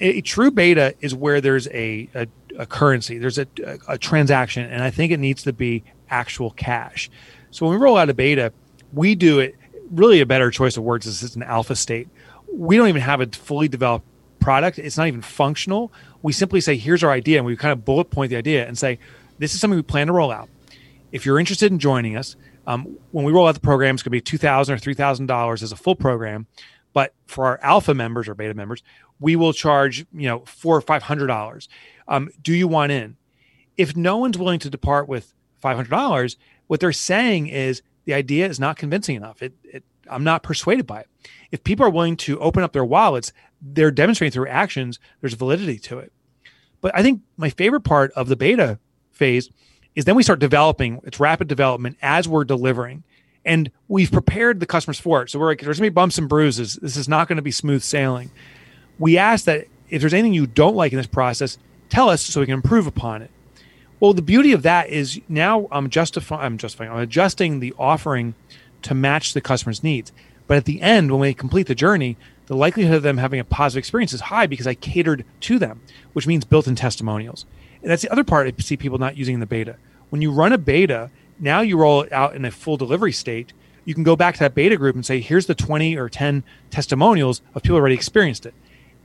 a, 0.00 0.20
true 0.22 0.50
beta 0.50 0.94
is 1.00 1.14
where 1.14 1.40
there's 1.40 1.68
a, 1.68 2.08
a, 2.14 2.26
a 2.58 2.66
currency, 2.66 3.18
there's 3.18 3.38
a, 3.38 3.46
a, 3.88 3.98
transaction, 3.98 4.64
and 4.70 4.82
I 4.82 4.90
think 4.90 5.12
it 5.12 5.20
needs 5.20 5.42
to 5.44 5.52
be 5.52 5.84
actual 6.08 6.50
cash. 6.50 7.10
So 7.50 7.66
when 7.66 7.78
we 7.78 7.82
roll 7.82 7.96
out 7.96 8.08
a 8.08 8.14
beta, 8.14 8.52
we 8.92 9.14
do 9.14 9.40
it 9.40 9.56
really 9.90 10.20
a 10.20 10.26
better 10.26 10.50
choice 10.50 10.76
of 10.76 10.82
words 10.82 11.06
is 11.06 11.22
it's 11.22 11.36
an 11.36 11.42
alpha 11.42 11.76
state. 11.76 12.08
We 12.56 12.76
don't 12.76 12.88
even 12.88 13.02
have 13.02 13.20
a 13.20 13.26
fully 13.26 13.68
developed 13.68 14.06
product. 14.40 14.78
It's 14.78 14.96
not 14.96 15.08
even 15.08 15.22
functional. 15.22 15.92
We 16.22 16.32
simply 16.32 16.60
say, 16.60 16.76
here's 16.76 17.02
our 17.04 17.10
idea, 17.10 17.38
and 17.38 17.46
we 17.46 17.56
kind 17.56 17.72
of 17.72 17.84
bullet 17.84 18.10
point 18.10 18.30
the 18.30 18.36
idea 18.36 18.66
and 18.66 18.78
say, 18.78 18.98
this 19.38 19.54
is 19.54 19.60
something 19.60 19.76
we 19.76 19.82
plan 19.82 20.06
to 20.06 20.12
roll 20.12 20.30
out. 20.30 20.48
If 21.12 21.26
you're 21.26 21.38
interested 21.38 21.70
in 21.70 21.78
joining 21.78 22.16
us, 22.16 22.36
um, 22.66 22.96
when 23.12 23.24
we 23.24 23.32
roll 23.32 23.46
out 23.46 23.54
the 23.54 23.60
program, 23.60 23.94
it's 23.94 24.02
going 24.02 24.10
to 24.10 24.16
be 24.16 24.20
2,000 24.20 24.74
or 24.74 24.78
three 24.78 24.94
thousand 24.94 25.26
dollars 25.26 25.62
as 25.62 25.72
a 25.72 25.76
full 25.76 25.94
program. 25.94 26.46
But 26.92 27.14
for 27.26 27.44
our 27.46 27.60
alpha 27.62 27.92
members 27.92 28.28
or 28.28 28.34
beta 28.34 28.54
members, 28.54 28.82
we 29.20 29.36
will 29.36 29.52
charge 29.52 30.06
you 30.12 30.26
know 30.26 30.40
four 30.46 30.76
or 30.76 30.80
five 30.80 31.02
hundred 31.02 31.26
dollars. 31.26 31.68
Um, 32.08 32.30
do 32.42 32.54
you 32.54 32.66
want 32.66 32.90
in? 32.92 33.16
If 33.76 33.96
no 33.96 34.16
one's 34.16 34.38
willing 34.38 34.58
to 34.60 34.70
depart 34.70 35.08
with 35.08 35.34
five 35.60 35.76
hundred 35.76 35.90
dollars, 35.90 36.36
what 36.66 36.80
they're 36.80 36.92
saying 36.92 37.48
is 37.48 37.82
the 38.04 38.14
idea 38.14 38.46
is 38.46 38.58
not 38.58 38.76
convincing 38.76 39.14
enough. 39.16 39.42
It, 39.42 39.52
it, 39.62 39.84
I'm 40.10 40.24
not 40.24 40.42
persuaded 40.42 40.86
by 40.86 41.00
it. 41.00 41.08
If 41.50 41.64
people 41.64 41.86
are 41.86 41.90
willing 41.90 42.16
to 42.18 42.38
open 42.40 42.62
up 42.62 42.72
their 42.72 42.84
wallets, 42.84 43.32
they're 43.60 43.90
demonstrating 43.90 44.32
through 44.32 44.48
actions. 44.48 44.98
There's 45.20 45.34
validity 45.34 45.78
to 45.80 45.98
it. 45.98 46.12
But 46.80 46.94
I 46.94 47.02
think 47.02 47.22
my 47.36 47.50
favorite 47.50 47.82
part 47.82 48.12
of 48.12 48.28
the 48.28 48.36
beta 48.36 48.78
phase 49.12 49.50
is 49.94 50.04
then 50.04 50.14
we 50.14 50.22
start 50.22 50.38
developing. 50.38 51.00
It's 51.04 51.18
rapid 51.18 51.48
development 51.48 51.96
as 52.02 52.28
we're 52.28 52.44
delivering 52.44 53.02
and 53.44 53.70
we've 53.88 54.10
prepared 54.10 54.60
the 54.60 54.66
customers 54.66 54.98
for 54.98 55.22
it. 55.22 55.30
So 55.30 55.38
we're 55.38 55.46
like, 55.46 55.60
there's 55.60 55.78
gonna 55.78 55.90
be 55.90 55.94
bumps 55.94 56.18
and 56.18 56.28
bruises. 56.28 56.74
This 56.82 56.96
is 56.96 57.08
not 57.08 57.28
going 57.28 57.36
to 57.36 57.42
be 57.42 57.52
smooth 57.52 57.82
sailing 57.82 58.30
we 58.98 59.18
ask 59.18 59.44
that 59.44 59.66
if 59.88 60.00
there's 60.00 60.14
anything 60.14 60.34
you 60.34 60.46
don't 60.46 60.76
like 60.76 60.92
in 60.92 60.98
this 60.98 61.06
process, 61.06 61.58
tell 61.88 62.08
us 62.08 62.22
so 62.22 62.40
we 62.40 62.46
can 62.46 62.54
improve 62.54 62.86
upon 62.86 63.22
it. 63.22 63.30
Well, 64.00 64.12
the 64.12 64.22
beauty 64.22 64.52
of 64.52 64.62
that 64.62 64.90
is 64.90 65.20
now 65.28 65.68
I'm 65.70 65.88
justifying, 65.88 66.44
I'm 66.44 66.58
justifying, 66.58 66.90
I'm 66.90 66.98
adjusting 66.98 67.60
the 67.60 67.74
offering 67.78 68.34
to 68.82 68.94
match 68.94 69.32
the 69.32 69.40
customer's 69.40 69.82
needs. 69.82 70.12
But 70.46 70.56
at 70.56 70.64
the 70.64 70.80
end, 70.80 71.10
when 71.10 71.20
we 71.20 71.34
complete 71.34 71.66
the 71.66 71.74
journey, 71.74 72.16
the 72.46 72.56
likelihood 72.56 72.96
of 72.96 73.02
them 73.02 73.18
having 73.18 73.40
a 73.40 73.44
positive 73.44 73.80
experience 73.80 74.12
is 74.12 74.22
high 74.22 74.46
because 74.46 74.66
I 74.66 74.74
catered 74.74 75.24
to 75.40 75.58
them, 75.58 75.80
which 76.12 76.26
means 76.26 76.44
built 76.44 76.68
in 76.68 76.76
testimonials. 76.76 77.46
And 77.82 77.90
that's 77.90 78.02
the 78.02 78.12
other 78.12 78.24
part 78.24 78.46
I 78.46 78.62
see 78.62 78.76
people 78.76 78.98
not 78.98 79.16
using 79.16 79.34
in 79.34 79.40
the 79.40 79.46
beta. 79.46 79.76
When 80.10 80.22
you 80.22 80.30
run 80.30 80.52
a 80.52 80.58
beta, 80.58 81.10
now 81.38 81.60
you 81.60 81.76
roll 81.76 82.02
it 82.02 82.12
out 82.12 82.36
in 82.36 82.44
a 82.44 82.50
full 82.50 82.76
delivery 82.76 83.12
state. 83.12 83.52
You 83.84 83.94
can 83.94 84.04
go 84.04 84.16
back 84.16 84.34
to 84.34 84.40
that 84.40 84.54
beta 84.54 84.76
group 84.76 84.94
and 84.94 85.04
say, 85.04 85.20
here's 85.20 85.46
the 85.46 85.54
20 85.54 85.96
or 85.96 86.08
10 86.08 86.44
testimonials 86.70 87.42
of 87.54 87.62
people 87.62 87.76
already 87.76 87.94
experienced 87.94 88.46
it 88.46 88.54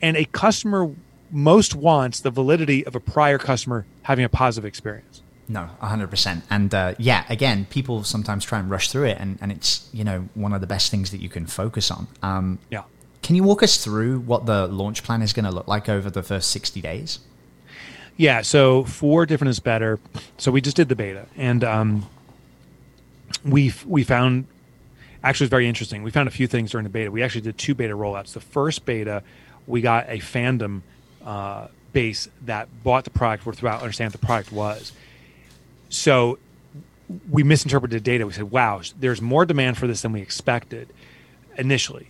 and 0.01 0.17
a 0.17 0.25
customer 0.25 0.91
most 1.29 1.75
wants 1.75 2.19
the 2.19 2.31
validity 2.31 2.85
of 2.85 2.95
a 2.95 2.99
prior 2.99 3.37
customer 3.37 3.85
having 4.03 4.25
a 4.25 4.29
positive 4.29 4.65
experience. 4.65 5.20
No, 5.47 5.69
100%. 5.81 6.43
And 6.49 6.73
uh, 6.73 6.95
yeah, 6.97 7.25
again, 7.29 7.65
people 7.69 8.03
sometimes 8.03 8.45
try 8.45 8.59
and 8.59 8.69
rush 8.69 8.89
through 8.89 9.05
it, 9.05 9.17
and, 9.19 9.37
and 9.41 9.51
it's, 9.51 9.89
you 9.91 10.03
know, 10.03 10.29
one 10.33 10.53
of 10.53 10.61
the 10.61 10.67
best 10.67 10.91
things 10.91 11.11
that 11.11 11.19
you 11.19 11.29
can 11.29 11.45
focus 11.45 11.91
on. 11.91 12.07
Um, 12.23 12.59
yeah. 12.69 12.83
Can 13.21 13.35
you 13.35 13.43
walk 13.43 13.61
us 13.61 13.83
through 13.83 14.19
what 14.21 14.45
the 14.45 14.67
launch 14.67 15.03
plan 15.03 15.21
is 15.21 15.33
going 15.33 15.45
to 15.45 15.51
look 15.51 15.67
like 15.67 15.89
over 15.89 16.09
the 16.09 16.23
first 16.23 16.51
60 16.51 16.81
days? 16.81 17.19
Yeah, 18.17 18.41
so 18.41 18.83
four 18.83 19.25
different 19.25 19.49
is 19.49 19.59
better. 19.59 19.99
So 20.37 20.51
we 20.51 20.61
just 20.61 20.75
did 20.75 20.89
the 20.89 20.95
beta, 20.95 21.25
and 21.37 21.63
um, 21.63 22.09
we 23.43 23.73
we 23.85 24.03
found 24.03 24.45
actually 25.23 25.45
it's 25.45 25.51
very 25.51 25.67
interesting. 25.67 26.03
We 26.03 26.11
found 26.11 26.27
a 26.27 26.31
few 26.31 26.45
things 26.45 26.71
during 26.71 26.83
the 26.83 26.89
beta. 26.89 27.09
We 27.09 27.23
actually 27.23 27.41
did 27.41 27.57
two 27.57 27.73
beta 27.73 27.95
rollouts. 27.95 28.33
The 28.33 28.41
first 28.41 28.85
beta 28.85 29.23
we 29.67 29.81
got 29.81 30.07
a 30.09 30.17
fandom 30.17 30.81
uh, 31.25 31.67
base 31.93 32.29
that 32.45 32.67
bought 32.83 33.03
the 33.05 33.09
product 33.09 33.43
throughout 33.57 33.81
understand 33.81 34.13
what 34.13 34.21
the 34.21 34.25
product 34.25 34.51
was. 34.51 34.91
So 35.91 36.39
we 37.29 37.43
misinterpreted 37.43 38.03
data. 38.03 38.25
We 38.25 38.33
said, 38.33 38.49
wow, 38.49 38.81
there's 38.97 39.21
more 39.21 39.45
demand 39.45 39.77
for 39.77 39.85
this 39.85 40.01
than 40.01 40.13
we 40.13 40.21
expected 40.21 40.87
initially. 41.57 42.07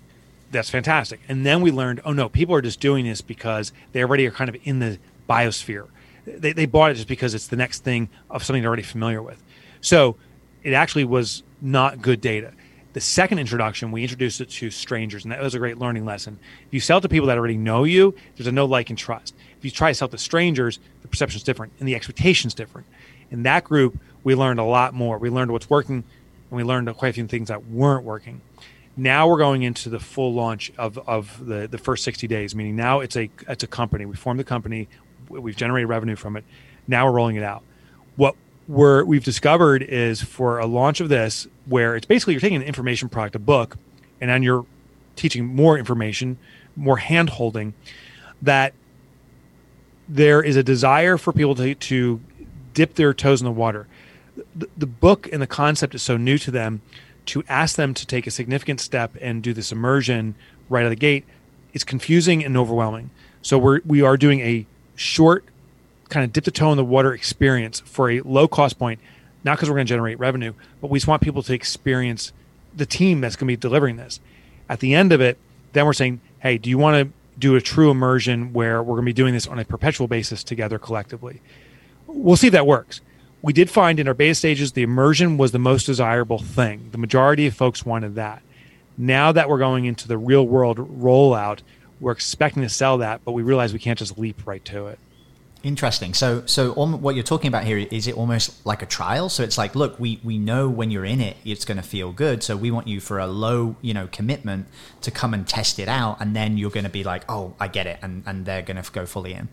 That's 0.52 0.70
fantastic. 0.70 1.20
And 1.28 1.46
then 1.46 1.62
we 1.62 1.72
learned, 1.72 2.02
oh 2.06 2.14
no, 2.14 2.30
people 2.30 2.54
are 2.56 2.62
just 2.62 2.80
doing 2.80 3.06
this 3.06 3.22
because 3.22 3.74
they 3.92 4.04
already 4.04 4.28
are 4.28 4.32
kind 4.32 4.50
of 4.50 4.56
in 4.64 4.80
the 4.80 5.00
biosphere. 5.28 5.88
They, 6.26 6.54
they 6.54 6.68
bought 6.68 6.92
it 6.92 6.96
just 6.96 7.08
because 7.08 7.34
it's 7.34 7.48
the 7.48 7.56
next 7.56 7.84
thing 7.84 8.10
of 8.30 8.44
something 8.44 8.62
they're 8.62 8.70
already 8.70 8.84
familiar 8.84 9.22
with. 9.22 9.42
So 9.82 10.16
it 10.62 10.74
actually 10.74 11.06
was 11.06 11.42
not 11.60 12.02
good 12.02 12.22
data. 12.22 12.54
The 12.94 13.02
second 13.02 13.40
introduction, 13.40 13.92
we 13.92 14.04
introduced 14.04 14.42
it 14.42 14.50
to 14.50 14.70
strangers, 14.70 15.24
and 15.24 15.32
that 15.32 15.42
was 15.42 15.56
a 15.56 15.60
great 15.60 15.80
learning 15.80 16.06
lesson. 16.06 16.38
If 16.68 16.74
you 16.74 16.82
sell 16.82 17.00
to 17.02 17.08
people 17.08 17.28
that 17.28 17.38
already 17.38 17.58
know 17.58 17.86
you, 17.86 18.14
there's 18.36 18.48
a 18.48 18.52
no 18.52 18.66
like 18.66 18.90
and 18.90 19.00
trust. 19.00 19.34
If 19.58 19.66
you 19.66 19.72
try 19.72 19.92
to 19.92 19.96
sell 19.96 20.10
to 20.10 20.18
strangers, 20.18 20.78
the 21.02 21.08
perception 21.08 21.38
is 21.38 21.44
different 21.44 21.74
and 21.80 21.88
the 21.88 21.96
expectation 21.96 22.50
is 22.50 22.54
different. 22.54 22.86
In 23.32 23.44
that 23.44 23.64
group, 23.64 23.98
we 24.24 24.36
learned 24.36 24.60
a 24.60 24.64
lot 24.64 24.94
more. 24.94 25.18
We 25.18 25.30
learned 25.30 25.52
what's 25.52 25.70
working, 25.70 25.96
and 25.96 26.58
we 26.58 26.64
learned 26.64 26.94
quite 26.98 27.10
a 27.10 27.14
few 27.14 27.26
things 27.28 27.48
that 27.48 27.66
weren't 27.66 28.04
working. 28.04 28.42
Now 28.98 29.28
we're 29.28 29.38
going 29.38 29.64
into 29.64 29.90
the 29.90 30.00
full 30.00 30.34
launch 30.34 30.72
of, 30.78 30.98
of 31.08 31.46
the, 31.46 31.68
the 31.68 31.78
first 31.78 32.04
60 32.04 32.28
days, 32.28 32.54
meaning 32.54 32.76
now 32.76 33.00
it's 33.00 33.16
a 33.16 33.30
it's 33.48 33.64
a 33.64 33.68
company. 33.68 34.06
We 34.06 34.16
formed 34.16 34.40
the 34.40 34.44
company, 34.44 34.90
we've 35.30 35.56
generated 35.56 35.90
revenue 35.90 36.18
from 36.18 36.36
it. 36.36 36.44
Now 36.88 37.06
we're 37.06 37.14
rolling 37.14 37.38
it 37.38 37.44
out. 37.44 37.64
What 38.18 38.36
we're, 38.68 39.04
we've 39.04 39.24
discovered 39.24 39.82
is 39.82 40.22
for 40.22 40.60
a 40.60 40.66
launch 40.66 41.00
of 41.00 41.10
this, 41.10 41.48
where 41.66 41.96
it's 41.96 42.06
basically 42.06 42.34
you're 42.34 42.42
taking 42.42 42.58
an 42.58 42.64
information 42.64 43.10
product, 43.10 43.36
a 43.36 43.40
book, 43.40 43.78
and 44.20 44.30
then 44.30 44.44
you're 44.44 44.66
teaching 45.16 45.46
more 45.46 45.78
information, 45.78 46.38
more 46.76 46.98
hand 46.98 47.30
holding, 47.32 47.74
that 48.42 48.74
there 50.08 50.42
is 50.42 50.56
a 50.56 50.64
desire 50.64 51.18
for 51.18 51.32
people 51.32 51.56
to, 51.56 51.76
to 51.76 52.20
dip 52.74 52.96
their 52.96 53.14
toes 53.14 53.42
in 53.42 53.46
the 53.46 53.52
water. 53.52 53.88
The, 54.56 54.68
the 54.78 54.86
book 54.86 55.28
and 55.32 55.42
the 55.42 55.48
concept 55.48 55.94
is 55.94 56.02
so 56.02 56.18
new 56.18 56.38
to 56.40 56.52
them 56.52 56.82
to 57.28 57.44
ask 57.48 57.76
them 57.76 57.94
to 57.94 58.06
take 58.06 58.26
a 58.26 58.32
significant 58.32 58.80
step 58.80 59.16
and 59.22 59.44
do 59.44 59.54
this 59.54 59.72
immersion 59.72 60.36
right 60.70 60.82
out 60.82 60.86
of 60.86 60.92
the 60.92 60.96
gate 60.96 61.26
is 61.74 61.84
confusing 61.84 62.44
and 62.44 62.58
overwhelming. 62.58 63.10
So 63.42 63.58
we're 63.58 63.82
we 63.86 64.02
are 64.02 64.18
doing 64.18 64.40
a 64.42 64.66
short 64.96 65.46
kind 66.10 66.24
of 66.24 66.34
dip 66.34 66.44
the 66.44 66.52
toe 66.52 66.72
in 66.72 66.78
the 66.78 66.86
water 66.86 67.14
experience 67.14 67.80
for 67.82 68.10
a 68.10 68.22
low 68.22 68.48
cost 68.48 68.78
point, 68.78 69.00
not 69.44 69.58
because 69.58 69.70
we're 69.70 69.78
going 69.78 69.88
to 69.88 69.94
generate 69.94 70.20
revenue, 70.20 70.54
but 70.82 70.90
we 70.90 71.00
just 71.00 71.08
want 71.08 71.22
people 71.22 71.42
to 71.44 71.54
experience 71.54 72.34
the 72.76 72.86
team 72.86 73.22
that's 73.22 73.36
going 73.36 73.48
to 73.48 73.52
be 73.52 73.58
delivering 73.58 73.96
this. 73.96 74.20
At 74.70 74.80
the 74.80 74.94
end 74.94 75.12
of 75.12 75.22
it, 75.22 75.38
then 75.74 75.86
we're 75.86 75.94
saying, 75.94 76.22
hey, 76.40 76.58
do 76.58 76.70
you 76.70 76.78
want 76.78 76.96
to 76.96 77.14
do 77.40 77.56
a 77.56 77.62
true 77.62 77.90
immersion 77.90 78.54
where 78.54 78.84
we're 78.84 78.96
going 78.96 79.06
to 79.06 79.10
be 79.10 79.14
doing 79.14 79.34
this 79.34 79.48
on 79.48 79.58
a 79.58 79.66
perpetual 79.66 80.08
basis 80.08 80.44
together 80.44 80.78
collectively? 80.78 81.42
We'll 82.14 82.38
see 82.38 82.48
if 82.48 82.54
that 82.54 82.68
works. 82.68 83.02
We 83.42 83.54
did 83.54 83.70
find 83.70 84.00
in 84.00 84.08
our 84.08 84.14
beta 84.14 84.36
stages 84.36 84.74
the 84.74 84.84
immersion 84.84 85.38
was 85.38 85.52
the 85.52 85.60
most 85.60 85.86
desirable 85.86 86.38
thing. 86.38 86.90
The 86.92 86.98
majority 86.98 87.48
of 87.48 87.56
folks 87.56 87.86
wanted 87.86 88.16
that. 88.16 88.44
Now 88.98 89.32
that 89.32 89.50
we're 89.50 89.58
going 89.58 89.86
into 89.86 90.08
the 90.08 90.18
real 90.18 90.46
world 90.46 90.78
rollout, 90.78 91.62
we're 92.00 92.12
expecting 92.12 92.62
to 92.64 92.70
sell 92.70 93.00
that, 93.00 93.24
but 93.26 93.32
we 93.32 93.42
realize 93.42 93.74
we 93.74 93.80
can't 93.80 93.98
just 93.98 94.18
leap 94.18 94.46
right 94.46 94.64
to 94.66 94.88
it. 94.88 95.00
Interesting. 95.64 96.16
So, 96.16 96.44
so 96.48 96.74
what 96.74 97.14
you're 97.14 97.24
talking 97.24 97.48
about 97.48 97.66
here 97.66 97.78
is 97.78 98.08
it 98.08 98.18
almost 98.18 98.66
like 98.66 98.82
a 98.82 98.88
trial? 98.88 99.30
So 99.30 99.44
it's 99.44 99.60
like, 99.60 99.76
look, 99.76 100.00
we 100.00 100.20
we 100.24 100.40
know 100.40 100.68
when 100.68 100.90
you're 100.90 101.06
in 101.06 101.22
it, 101.22 101.38
it's 101.46 101.66
going 101.66 101.78
to 101.78 101.84
feel 101.84 102.12
good. 102.12 102.42
So 102.42 102.58
we 102.58 102.72
want 102.72 102.88
you 102.88 103.00
for 103.00 103.20
a 103.20 103.28
low, 103.28 103.76
you 103.82 103.94
know, 103.94 104.08
commitment 104.12 104.68
to 105.02 105.12
come 105.12 105.36
and 105.36 105.48
test 105.48 105.78
it 105.78 105.88
out, 105.88 106.18
and 106.20 106.36
then 106.36 106.58
you're 106.58 106.72
going 106.72 106.86
to 106.86 106.90
be 106.90 107.04
like, 107.04 107.24
oh, 107.30 107.54
I 107.60 107.68
get 107.68 107.86
it, 107.86 108.00
and 108.02 108.24
and 108.26 108.46
they're 108.46 108.64
going 108.64 108.82
to 108.82 108.92
go 108.92 109.06
fully 109.06 109.34
in. 109.34 109.50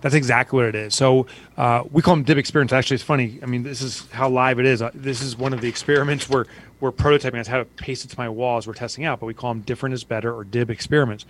That's 0.00 0.14
exactly 0.14 0.56
what 0.56 0.66
it 0.66 0.74
is. 0.74 0.94
So 0.94 1.26
uh, 1.56 1.84
we 1.90 2.02
call 2.02 2.14
them 2.14 2.24
dib 2.24 2.38
experience. 2.38 2.72
Actually, 2.72 2.96
it's 2.96 3.04
funny. 3.04 3.38
I 3.42 3.46
mean, 3.46 3.62
this 3.62 3.82
is 3.82 4.08
how 4.10 4.28
live 4.28 4.58
it 4.58 4.66
is. 4.66 4.80
Uh, 4.80 4.90
this 4.94 5.20
is 5.22 5.36
one 5.36 5.52
of 5.52 5.60
the 5.60 5.68
experiments 5.68 6.28
where 6.28 6.46
we're 6.80 6.92
prototyping. 6.92 7.44
To 7.44 7.64
paste 7.76 8.04
it 8.04 8.08
to 8.08 8.18
my 8.18 8.28
walls. 8.28 8.66
We're 8.66 8.74
testing 8.74 9.04
out, 9.04 9.20
but 9.20 9.26
we 9.26 9.34
call 9.34 9.52
them 9.52 9.62
different 9.62 9.94
is 9.94 10.04
better 10.04 10.34
or 10.34 10.44
dib 10.44 10.70
experiments. 10.70 11.24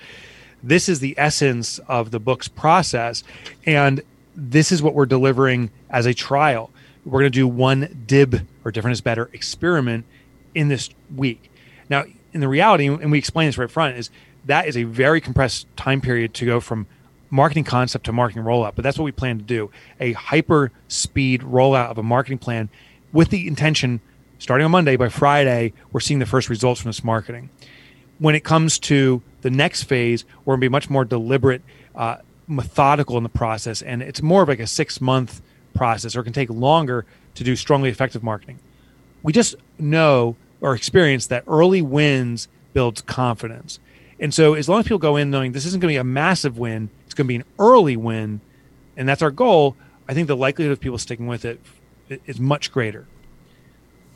This 0.62 0.88
is 0.88 1.00
the 1.00 1.14
essence 1.16 1.78
of 1.80 2.10
the 2.10 2.18
book's 2.18 2.48
process, 2.48 3.22
and 3.64 4.02
this 4.34 4.72
is 4.72 4.82
what 4.82 4.94
we're 4.94 5.06
delivering 5.06 5.70
as 5.88 6.04
a 6.04 6.14
trial. 6.14 6.70
We're 7.04 7.20
going 7.20 7.32
to 7.32 7.38
do 7.38 7.48
one 7.48 8.04
dib 8.06 8.46
or 8.64 8.70
different 8.70 8.92
is 8.92 9.00
better 9.00 9.30
experiment 9.32 10.04
in 10.54 10.68
this 10.68 10.90
week. 11.14 11.50
Now, 11.88 12.04
in 12.32 12.40
the 12.40 12.48
reality, 12.48 12.86
and 12.86 13.10
we 13.10 13.18
explain 13.18 13.46
this 13.46 13.56
right 13.56 13.70
front, 13.70 13.96
is 13.96 14.10
that 14.46 14.66
is 14.66 14.76
a 14.76 14.82
very 14.82 15.20
compressed 15.20 15.66
time 15.76 16.00
period 16.00 16.34
to 16.34 16.44
go 16.44 16.60
from 16.60 16.86
marketing 17.30 17.64
concept 17.64 18.06
to 18.06 18.12
marketing 18.12 18.42
rollout. 18.42 18.74
But 18.74 18.82
that's 18.82 18.98
what 18.98 19.04
we 19.04 19.12
plan 19.12 19.38
to 19.38 19.44
do 19.44 19.70
a 20.00 20.12
hyper 20.12 20.72
speed 20.88 21.42
rollout 21.42 21.90
of 21.90 21.98
a 21.98 22.02
marketing 22.02 22.38
plan 22.38 22.68
with 23.12 23.30
the 23.30 23.46
intention 23.46 24.00
starting 24.38 24.64
on 24.64 24.70
Monday, 24.70 24.96
by 24.96 25.08
Friday, 25.08 25.72
we're 25.92 26.00
seeing 26.00 26.20
the 26.20 26.26
first 26.26 26.48
results 26.48 26.80
from 26.80 26.90
this 26.90 27.02
marketing. 27.02 27.50
When 28.18 28.34
it 28.34 28.44
comes 28.44 28.78
to 28.80 29.22
the 29.42 29.50
next 29.50 29.84
phase, 29.84 30.24
we're 30.44 30.52
going 30.52 30.60
to 30.60 30.64
be 30.64 30.68
much 30.68 30.90
more 30.90 31.04
deliberate. 31.04 31.62
Uh, 31.94 32.18
methodical 32.48 33.18
in 33.18 33.22
the 33.22 33.28
process 33.28 33.82
and 33.82 34.00
it's 34.00 34.22
more 34.22 34.42
of 34.42 34.48
like 34.48 34.58
a 34.58 34.66
six 34.66 35.00
month 35.02 35.42
process 35.74 36.16
or 36.16 36.20
it 36.20 36.24
can 36.24 36.32
take 36.32 36.48
longer 36.48 37.04
to 37.34 37.44
do 37.44 37.54
strongly 37.54 37.90
effective 37.90 38.22
marketing 38.22 38.58
we 39.22 39.32
just 39.32 39.54
know 39.78 40.34
or 40.60 40.74
experience 40.74 41.26
that 41.26 41.44
early 41.46 41.82
wins 41.82 42.48
builds 42.72 43.02
confidence 43.02 43.78
and 44.18 44.32
so 44.32 44.54
as 44.54 44.66
long 44.66 44.80
as 44.80 44.86
people 44.86 44.98
go 44.98 45.14
in 45.14 45.30
knowing 45.30 45.52
this 45.52 45.66
isn't 45.66 45.80
going 45.80 45.92
to 45.92 45.94
be 45.94 45.98
a 45.98 46.04
massive 46.04 46.56
win 46.56 46.88
going 47.18 47.26
to 47.26 47.28
be 47.28 47.36
an 47.36 47.44
early 47.58 47.96
win 47.96 48.40
and 48.96 49.08
that's 49.08 49.22
our 49.22 49.30
goal 49.30 49.76
i 50.08 50.14
think 50.14 50.26
the 50.26 50.36
likelihood 50.36 50.72
of 50.72 50.80
people 50.80 50.98
sticking 50.98 51.26
with 51.26 51.44
it 51.44 51.60
is 52.26 52.40
much 52.40 52.72
greater 52.72 53.06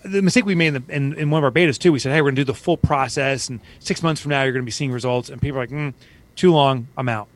the 0.05 0.21
mistake 0.21 0.45
we 0.45 0.57
made 0.57 0.69
in, 0.69 0.75
the, 0.75 0.95
in, 0.95 1.13
in, 1.15 1.31
one 1.31 1.39
of 1.39 1.45
our 1.45 1.51
betas 1.51 1.79
too 1.79 1.93
we 1.93 1.99
said 1.99 2.13
hey 2.13 2.21
we're 2.21 2.27
going 2.27 2.37
to 2.37 2.41
do 2.41 2.47
the 2.47 2.55
full 2.55 2.77
process 2.77 3.49
and 3.49 3.61
six 3.79 4.03
months 4.03 4.21
from 4.21 4.31
now 4.31 4.43
you're 4.43 4.53
going 4.53 4.63
to 4.63 4.67
be 4.67 4.73
seeing 4.73 4.91
results 4.91 5.29
and 5.29 5.41
people 5.41 5.59
are 5.59 5.63
like 5.63 5.71
mm, 5.71 5.93
too 6.35 6.53
long 6.53 6.89
i'm 6.97 7.09
out 7.09 7.29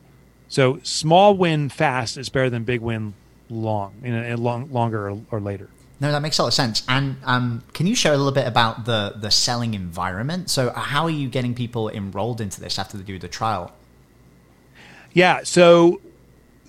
so 0.49 0.79
small 0.83 1.35
win 1.35 1.69
fast 1.69 2.17
is 2.17 2.29
better 2.29 2.49
than 2.49 2.63
big 2.63 2.81
win 2.81 3.13
long, 3.49 3.93
a 4.05 4.35
long 4.35 4.71
longer 4.71 5.09
or, 5.09 5.21
or, 5.31 5.39
later. 5.39 5.69
No, 5.99 6.11
that 6.11 6.21
makes 6.21 6.37
a 6.37 6.43
lot 6.43 6.49
of 6.49 6.53
sense. 6.53 6.83
And 6.87 7.17
um, 7.23 7.63
can 7.73 7.87
you 7.87 7.95
share 7.95 8.13
a 8.13 8.17
little 8.17 8.31
bit 8.31 8.47
about 8.47 8.85
the 8.85 9.15
the 9.17 9.31
selling 9.31 9.73
environment? 9.73 10.49
So 10.49 10.71
how 10.71 11.03
are 11.03 11.09
you 11.09 11.27
getting 11.27 11.53
people 11.53 11.89
enrolled 11.89 12.39
into 12.39 12.61
this 12.61 12.77
after 12.77 12.97
they 12.97 13.03
do 13.03 13.19
the 13.19 13.27
trial? 13.27 13.73
Yeah. 15.17 15.41
So 15.45 15.99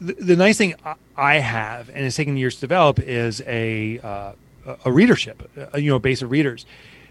the, 0.00 0.14
the 0.14 0.34
nice 0.34 0.56
thing 0.56 0.74
I 1.18 1.34
have, 1.34 1.90
and 1.90 2.06
it's 2.06 2.16
taken 2.16 2.38
years 2.38 2.54
to 2.54 2.60
develop, 2.62 2.98
is 2.98 3.42
a 3.46 3.98
uh, 3.98 4.32
a 4.86 4.90
readership, 4.90 5.50
a, 5.74 5.78
you 5.78 5.90
know, 5.90 5.98
base 5.98 6.22
of 6.22 6.30
readers. 6.30 6.64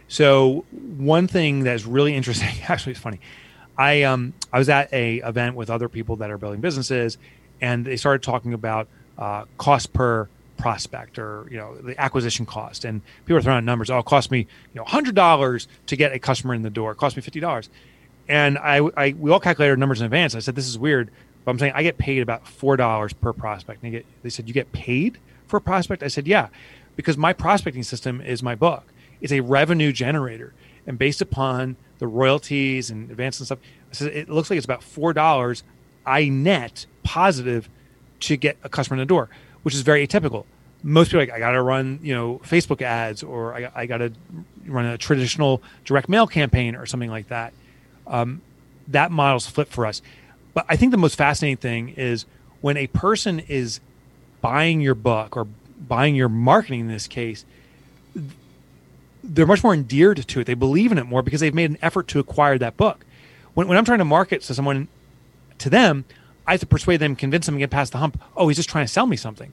So 0.08 0.66
one 0.72 1.28
thing 1.28 1.64
that's 1.64 1.86
really 1.86 2.16
interesting, 2.16 2.50
actually, 2.68 2.94
it's 2.94 3.02
funny. 3.02 3.20
I 3.78 4.02
um 4.02 4.34
I 4.52 4.58
was 4.58 4.68
at 4.68 4.92
a 4.92 5.18
event 5.18 5.56
with 5.56 5.70
other 5.70 5.88
people 5.88 6.16
that 6.16 6.32
are 6.32 6.40
building 6.40 6.60
businesses, 6.60 7.20
and 7.62 7.86
they 7.86 7.98
started 7.98 8.24
talking 8.24 8.54
about 8.54 8.88
uh, 9.20 9.46
cost 9.60 9.94
per 9.94 10.28
prospect 10.58 11.20
or 11.20 11.46
you 11.52 11.58
know 11.58 11.78
the 11.78 12.02
acquisition 12.02 12.48
cost, 12.48 12.84
and 12.84 13.00
people 13.26 13.38
are 13.38 13.44
throwing 13.44 13.60
out 13.60 13.64
numbers. 13.64 13.92
Oh, 13.92 14.00
it 14.00 14.06
cost 14.06 14.32
me 14.32 14.40
you 14.40 14.48
know 14.74 14.86
hundred 14.86 15.14
dollars 15.14 15.68
to 15.86 15.96
get 15.96 16.14
a 16.14 16.18
customer 16.18 16.56
in 16.56 16.64
the 16.64 16.72
door. 16.72 16.94
It 16.94 16.96
cost 16.96 17.16
me 17.16 17.22
fifty 17.22 17.40
dollars, 17.40 17.70
and 18.28 18.58
I, 18.58 18.78
I 18.98 19.12
we 19.18 19.32
all 19.32 19.40
calculated 19.40 19.72
our 19.72 19.78
numbers 19.78 20.02
in 20.02 20.06
advance. 20.06 20.36
I 20.36 20.40
said 20.40 20.56
this 20.56 20.68
is 20.68 20.78
weird, 20.78 21.12
but 21.48 21.52
I'm 21.52 21.60
saying 21.60 21.72
I 21.76 21.84
get 21.84 21.98
paid 21.98 22.22
about 22.22 22.46
four 22.46 22.76
dollars 22.76 23.14
per 23.14 23.32
prospect. 23.32 23.82
And 23.82 23.94
they, 23.94 24.00
get, 24.00 24.06
they 24.22 24.30
said 24.30 24.50
you 24.50 24.54
get 24.54 24.74
paid 24.74 25.18
for 25.46 25.56
a 25.56 25.62
prospect. 25.62 26.04
I 26.04 26.10
said 26.10 26.28
yeah, 26.28 26.50
because 26.98 27.16
my 27.16 27.32
prospecting 27.32 27.84
system 27.84 28.20
is 28.20 28.44
my 28.44 28.54
book. 28.54 28.84
It's 29.22 29.32
a 29.32 29.40
revenue 29.40 29.94
generator, 29.94 30.54
and 30.86 31.00
based 31.00 31.22
upon 31.22 31.78
the 32.00 32.08
royalties 32.08 32.90
and 32.90 33.10
advances 33.10 33.40
and 33.40 33.46
stuff. 33.46 33.60
So 33.94 34.08
it 34.08 34.28
looks 34.28 34.50
like 34.50 34.58
it's 34.58 34.66
about 34.66 34.84
four 34.84 35.14
dollars 35.14 35.64
I 36.06 36.28
net 36.28 36.86
positive 37.04 37.70
to 38.20 38.36
get 38.36 38.58
a 38.66 38.68
customer 38.68 38.96
in 38.96 39.00
the 39.00 39.06
door, 39.06 39.30
which 39.64 39.74
is 39.74 39.80
very 39.80 40.06
atypical. 40.06 40.44
Most 40.84 41.12
people 41.12 41.22
like 41.22 41.32
I 41.32 41.40
got 41.40 41.52
to 41.52 41.62
run 41.62 42.00
you 42.04 42.14
know 42.14 42.42
Facebook 42.44 42.82
ads 42.82 43.24
or 43.24 43.56
I, 43.56 43.72
I 43.74 43.86
got 43.86 44.00
to 44.00 44.12
run 44.66 44.84
a 44.84 44.98
traditional 44.98 45.64
direct 45.86 46.10
mail 46.10 46.28
campaign 46.28 46.76
or 46.76 46.86
something 46.86 47.10
like 47.10 47.30
that. 47.30 47.54
Um, 48.06 48.42
that 48.90 49.12
model's 49.12 49.48
flipped 49.48 49.72
for 49.72 49.86
us. 49.86 50.02
But 50.58 50.66
I 50.68 50.76
think 50.76 50.90
the 50.90 50.98
most 50.98 51.18
fascinating 51.18 51.58
thing 51.58 51.90
is 51.90 52.26
when 52.62 52.78
a 52.78 52.88
person 52.88 53.42
is 53.42 53.80
buying 54.42 54.82
your 54.82 54.96
book 54.96 55.38
or 55.38 55.46
buying 55.46 56.16
your 56.16 56.30
marketing 56.30 56.80
in 56.80 56.88
this 56.88 57.06
case 57.06 57.46
they're 59.24 59.46
much 59.46 59.64
more 59.64 59.76
endeared 59.76 60.28
to 60.28 60.40
it. 60.40 60.46
They 60.46 60.56
believe 60.56 60.92
in 60.92 60.98
it 60.98 61.04
more 61.04 61.22
because 61.22 61.42
they've 61.42 61.54
made 61.54 61.70
an 61.70 61.78
effort 61.84 62.08
to 62.08 62.20
acquire 62.20 62.58
that 62.58 62.76
book. 62.76 63.06
When, 63.54 63.68
when 63.68 63.78
I'm 63.78 63.86
trying 63.86 64.00
to 64.00 64.06
market 64.06 64.42
to 64.42 64.56
someone, 64.56 64.88
to 65.60 65.70
them, 65.70 66.06
I 66.48 66.54
have 66.54 66.62
to 66.62 66.66
persuade 66.66 67.02
them, 67.02 67.16
convince 67.16 67.46
them, 67.46 67.54
to 67.54 67.60
get 67.60 67.70
past 67.70 67.92
the 67.92 68.00
hump. 68.00 68.20
Oh, 68.36 68.48
he's 68.48 68.58
just 68.58 68.68
trying 68.68 68.88
to 68.88 68.92
sell 68.92 69.06
me 69.06 69.16
something. 69.16 69.52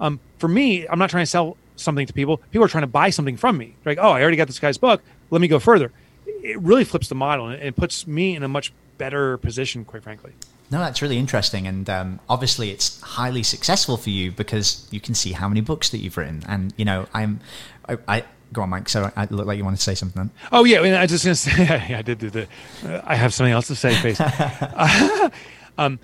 Um, 0.00 0.18
for 0.38 0.48
me, 0.48 0.88
I'm 0.88 0.98
not 0.98 1.08
trying 1.08 1.22
to 1.22 1.30
sell 1.30 1.56
something 1.76 2.04
to 2.08 2.12
people. 2.12 2.38
People 2.50 2.64
are 2.64 2.68
trying 2.68 2.82
to 2.82 2.88
buy 2.88 3.10
something 3.10 3.36
from 3.36 3.58
me. 3.58 3.76
They're 3.84 3.92
like, 3.92 4.04
oh, 4.04 4.10
I 4.10 4.20
already 4.20 4.38
got 4.38 4.48
this 4.48 4.58
guy's 4.58 4.76
book. 4.76 5.02
Let 5.30 5.40
me 5.40 5.46
go 5.46 5.60
further. 5.60 5.92
It 6.26 6.58
really 6.58 6.82
flips 6.82 7.08
the 7.08 7.14
model 7.14 7.46
and 7.46 7.62
it 7.62 7.76
puts 7.76 8.08
me 8.08 8.34
in 8.34 8.42
a 8.42 8.48
much 8.48 8.72
better 8.98 9.36
position, 9.38 9.84
quite 9.84 10.02
frankly. 10.02 10.32
No, 10.70 10.78
that's 10.78 11.02
really 11.02 11.18
interesting, 11.18 11.66
and 11.66 11.88
um, 11.90 12.20
obviously 12.30 12.70
it's 12.70 12.98
highly 13.02 13.42
successful 13.42 13.98
for 13.98 14.08
you 14.08 14.32
because 14.32 14.88
you 14.90 15.00
can 15.00 15.14
see 15.14 15.32
how 15.32 15.46
many 15.46 15.60
books 15.60 15.90
that 15.90 15.98
you've 15.98 16.16
written. 16.16 16.42
And 16.48 16.72
you 16.78 16.86
know, 16.86 17.06
I'm, 17.12 17.40
I, 17.86 17.98
I 18.08 18.24
go 18.52 18.62
on, 18.62 18.70
Mike. 18.70 18.88
So 18.88 19.10
I 19.14 19.26
look 19.26 19.46
like 19.46 19.58
you 19.58 19.64
wanted 19.64 19.76
to 19.76 19.82
say 19.82 19.94
something. 19.94 20.22
Then. 20.22 20.30
Oh 20.50 20.64
yeah, 20.64 20.78
I, 20.78 20.82
mean, 20.82 20.94
I 20.94 21.06
just 21.06 21.24
gonna 21.24 21.34
say 21.34 21.64
yeah, 21.90 21.98
I 21.98 22.02
did 22.02 22.18
do 22.18 22.30
the. 22.30 22.48
Uh, 22.84 23.02
I 23.04 23.16
have 23.16 23.34
something 23.34 23.52
else 23.52 23.66
to 23.66 23.74
say. 23.74 23.94
Face. 23.96 24.20
um, 25.78 25.98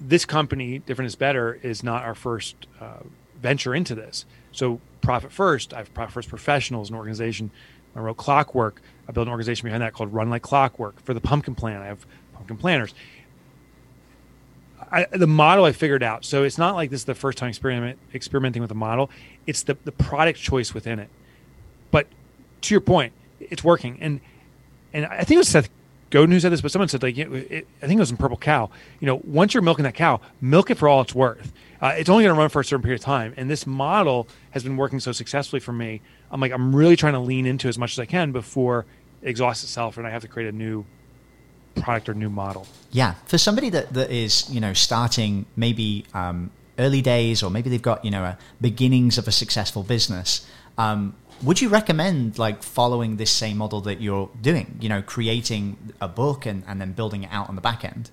this 0.00 0.24
company, 0.24 0.78
different 0.78 1.06
is 1.06 1.16
better, 1.16 1.58
is 1.62 1.82
not 1.82 2.04
our 2.04 2.14
first 2.14 2.54
uh, 2.80 3.02
venture 3.40 3.74
into 3.74 3.94
this. 3.94 4.26
So 4.52 4.80
profit 5.00 5.32
first. 5.32 5.74
I 5.74 5.78
have 5.78 5.92
profit 5.94 6.14
first 6.14 6.28
professionals, 6.28 6.90
an 6.90 6.96
organization. 6.96 7.50
I 7.96 8.00
wrote 8.00 8.16
Clockwork. 8.16 8.80
I 9.08 9.12
built 9.12 9.26
an 9.26 9.30
organization 9.30 9.66
behind 9.66 9.82
that 9.82 9.92
called 9.92 10.12
Run 10.12 10.30
Like 10.30 10.42
Clockwork. 10.42 11.00
For 11.00 11.14
the 11.14 11.20
Pumpkin 11.20 11.54
Plan, 11.54 11.80
I 11.80 11.86
have 11.86 12.06
Pumpkin 12.34 12.56
Planners. 12.56 12.94
I, 14.90 15.06
the 15.10 15.26
model 15.26 15.64
I 15.64 15.72
figured 15.72 16.02
out. 16.02 16.24
So 16.24 16.44
it's 16.44 16.58
not 16.58 16.74
like 16.74 16.90
this 16.90 17.00
is 17.00 17.04
the 17.04 17.14
first 17.14 17.38
time 17.38 17.48
experiment 17.48 17.98
experimenting 18.14 18.62
with 18.62 18.70
a 18.70 18.76
model. 18.76 19.10
It's 19.46 19.62
the 19.62 19.76
the 19.84 19.92
product 19.92 20.38
choice 20.38 20.72
within 20.72 20.98
it. 20.98 21.08
But 21.90 22.06
to 22.62 22.74
your 22.74 22.80
point, 22.80 23.12
it's 23.40 23.64
working. 23.64 23.98
And 24.00 24.20
and 24.92 25.06
I 25.06 25.24
think 25.24 25.32
it 25.32 25.38
was 25.38 25.48
Seth 25.48 25.68
Godin 26.10 26.30
who 26.30 26.38
said 26.38 26.52
this, 26.52 26.60
but 26.60 26.70
someone 26.70 26.88
said 26.88 27.02
like 27.02 27.18
it, 27.18 27.66
I 27.82 27.86
think 27.86 27.98
it 27.98 28.00
was 28.00 28.12
in 28.12 28.16
Purple 28.16 28.36
Cow. 28.36 28.70
You 29.00 29.06
know, 29.06 29.20
once 29.24 29.52
you're 29.52 29.62
milking 29.62 29.82
that 29.82 29.94
cow, 29.94 30.20
milk 30.40 30.70
it 30.70 30.78
for 30.78 30.88
all 30.88 31.00
it's 31.00 31.14
worth. 31.14 31.52
Uh, 31.80 31.94
it's 31.98 32.08
only 32.08 32.22
going 32.24 32.34
to 32.34 32.38
run 32.38 32.48
for 32.48 32.60
a 32.60 32.64
certain 32.64 32.82
period 32.82 33.00
of 33.00 33.04
time. 33.04 33.34
And 33.36 33.50
this 33.50 33.66
model 33.66 34.28
has 34.52 34.62
been 34.62 34.76
working 34.76 35.00
so 35.00 35.10
successfully 35.10 35.60
for 35.60 35.72
me. 35.72 36.00
I'm 36.30 36.40
like, 36.40 36.52
I'm 36.52 36.74
really 36.74 36.96
trying 36.96 37.14
to 37.14 37.18
lean 37.18 37.46
into 37.46 37.68
as 37.68 37.76
much 37.76 37.92
as 37.92 37.98
I 37.98 38.06
can 38.06 38.30
before 38.30 38.86
it 39.22 39.28
exhausts 39.28 39.64
itself 39.64 39.98
and 39.98 40.06
I 40.06 40.10
have 40.10 40.22
to 40.22 40.28
create 40.28 40.48
a 40.48 40.52
new 40.52 40.84
product 41.74 42.08
or 42.08 42.14
new 42.14 42.30
model. 42.30 42.66
Yeah. 42.90 43.14
For 43.26 43.38
somebody 43.38 43.70
that, 43.70 43.92
that 43.94 44.10
is, 44.10 44.48
you 44.50 44.60
know, 44.60 44.72
starting 44.72 45.46
maybe 45.56 46.04
um, 46.14 46.50
early 46.78 47.02
days 47.02 47.42
or 47.42 47.50
maybe 47.50 47.70
they've 47.70 47.82
got, 47.82 48.04
you 48.04 48.10
know, 48.10 48.24
a 48.24 48.38
beginnings 48.60 49.18
of 49.18 49.28
a 49.28 49.32
successful 49.32 49.82
business, 49.82 50.46
um, 50.78 51.14
would 51.42 51.60
you 51.60 51.68
recommend 51.68 52.38
like 52.38 52.62
following 52.62 53.16
this 53.16 53.30
same 53.30 53.58
model 53.58 53.80
that 53.82 54.00
you're 54.00 54.30
doing, 54.40 54.78
you 54.80 54.88
know, 54.88 55.02
creating 55.02 55.94
a 56.00 56.08
book 56.08 56.46
and, 56.46 56.62
and 56.66 56.80
then 56.80 56.92
building 56.92 57.24
it 57.24 57.30
out 57.32 57.48
on 57.48 57.54
the 57.54 57.60
back 57.60 57.84
end? 57.84 58.10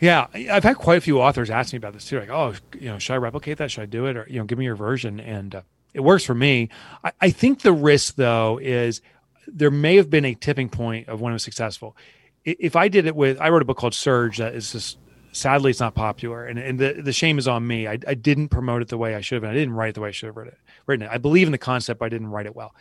Yeah, 0.00 0.26
I've 0.34 0.64
had 0.64 0.76
quite 0.76 0.98
a 0.98 1.00
few 1.00 1.20
authors 1.20 1.50
ask 1.50 1.72
me 1.72 1.78
about 1.78 1.94
this 1.94 2.04
too. 2.04 2.20
Like, 2.20 2.28
oh, 2.28 2.54
you 2.78 2.88
know, 2.88 2.98
should 2.98 3.14
I 3.14 3.16
replicate 3.16 3.58
that? 3.58 3.70
Should 3.70 3.82
I 3.82 3.86
do 3.86 4.06
it? 4.06 4.16
Or 4.16 4.26
you 4.28 4.38
know, 4.38 4.44
give 4.44 4.58
me 4.58 4.64
your 4.64 4.76
version. 4.76 5.20
And 5.20 5.54
uh, 5.54 5.62
it 5.94 6.00
works 6.00 6.24
for 6.24 6.34
me. 6.34 6.68
I, 7.02 7.12
I, 7.20 7.30
think 7.30 7.62
the 7.62 7.72
risk 7.72 8.16
though 8.16 8.58
is 8.60 9.00
there 9.46 9.70
may 9.70 9.96
have 9.96 10.10
been 10.10 10.24
a 10.24 10.34
tipping 10.34 10.68
point 10.68 11.08
of 11.08 11.20
when 11.20 11.32
it 11.32 11.34
was 11.34 11.44
successful. 11.44 11.96
If 12.44 12.76
I 12.76 12.88
did 12.88 13.06
it 13.06 13.16
with, 13.16 13.40
I 13.40 13.48
wrote 13.48 13.62
a 13.62 13.64
book 13.64 13.78
called 13.78 13.94
Surge 13.94 14.38
that 14.38 14.54
is 14.54 14.72
just 14.72 14.98
sadly 15.32 15.70
it's 15.70 15.80
not 15.80 15.94
popular, 15.94 16.44
and, 16.44 16.58
and 16.58 16.78
the 16.78 17.00
the 17.02 17.12
shame 17.12 17.38
is 17.38 17.48
on 17.48 17.66
me. 17.66 17.88
I, 17.88 17.98
I 18.06 18.14
didn't 18.14 18.48
promote 18.48 18.82
it 18.82 18.88
the 18.88 18.98
way 18.98 19.14
I 19.14 19.20
should 19.20 19.42
have. 19.42 19.50
I 19.50 19.54
didn't 19.54 19.74
write 19.74 19.90
it 19.90 19.94
the 19.94 20.00
way 20.00 20.08
I 20.08 20.12
should 20.12 20.26
have 20.26 20.36
written 20.36 20.52
it. 20.52 20.58
Written 20.86 21.06
it. 21.06 21.10
I 21.10 21.18
believe 21.18 21.48
in 21.48 21.52
the 21.52 21.58
concept, 21.58 22.00
but 22.00 22.06
I 22.06 22.08
didn't 22.08 22.28
write 22.28 22.46
it 22.46 22.54
well. 22.54 22.74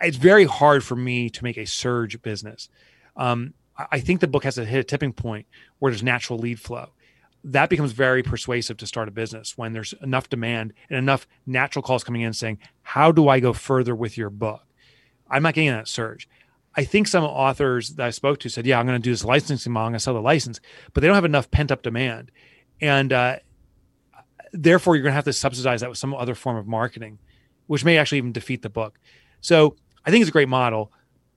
It's 0.00 0.16
very 0.16 0.44
hard 0.44 0.82
for 0.82 0.96
me 0.96 1.30
to 1.30 1.44
make 1.44 1.56
a 1.56 1.66
surge 1.66 2.20
business. 2.22 2.68
Um, 3.16 3.54
I 3.90 4.00
think 4.00 4.20
the 4.20 4.26
book 4.26 4.44
has 4.44 4.56
to 4.56 4.64
hit 4.64 4.80
a 4.80 4.84
tipping 4.84 5.12
point 5.12 5.46
where 5.78 5.90
there's 5.90 6.02
natural 6.02 6.38
lead 6.38 6.60
flow. 6.60 6.90
That 7.44 7.70
becomes 7.70 7.92
very 7.92 8.22
persuasive 8.22 8.76
to 8.78 8.86
start 8.86 9.08
a 9.08 9.10
business 9.10 9.56
when 9.56 9.72
there's 9.72 9.94
enough 10.00 10.28
demand 10.28 10.74
and 10.88 10.98
enough 10.98 11.26
natural 11.46 11.82
calls 11.82 12.04
coming 12.04 12.22
in 12.22 12.32
saying, 12.32 12.58
How 12.82 13.10
do 13.10 13.28
I 13.28 13.40
go 13.40 13.52
further 13.52 13.94
with 13.94 14.16
your 14.16 14.30
book? 14.30 14.62
I'm 15.28 15.42
not 15.42 15.54
getting 15.54 15.70
that 15.70 15.88
surge. 15.88 16.28
I 16.74 16.84
think 16.84 17.06
some 17.06 17.24
authors 17.24 17.90
that 17.90 18.06
I 18.06 18.10
spoke 18.10 18.40
to 18.40 18.48
said, 18.48 18.66
Yeah, 18.66 18.78
I'm 18.78 18.86
going 18.86 19.00
to 19.00 19.02
do 19.02 19.10
this 19.10 19.24
licensing 19.24 19.72
model, 19.72 19.92
to 19.92 20.00
sell 20.00 20.14
the 20.14 20.20
license, 20.20 20.60
but 20.92 21.00
they 21.00 21.06
don't 21.06 21.14
have 21.14 21.24
enough 21.24 21.50
pent 21.50 21.70
up 21.70 21.82
demand. 21.82 22.30
And 22.80 23.12
uh, 23.12 23.36
therefore, 24.52 24.96
you're 24.96 25.02
going 25.02 25.12
to 25.12 25.16
have 25.16 25.24
to 25.24 25.32
subsidize 25.32 25.82
that 25.82 25.90
with 25.90 25.98
some 25.98 26.14
other 26.14 26.34
form 26.34 26.56
of 26.56 26.66
marketing, 26.66 27.18
which 27.66 27.84
may 27.84 27.98
actually 27.98 28.18
even 28.18 28.32
defeat 28.32 28.62
the 28.62 28.70
book. 28.70 28.98
So 29.40 29.76
I 30.04 30.10
think 30.10 30.22
it's 30.22 30.30
a 30.30 30.32
great 30.32 30.48
model 30.48 30.92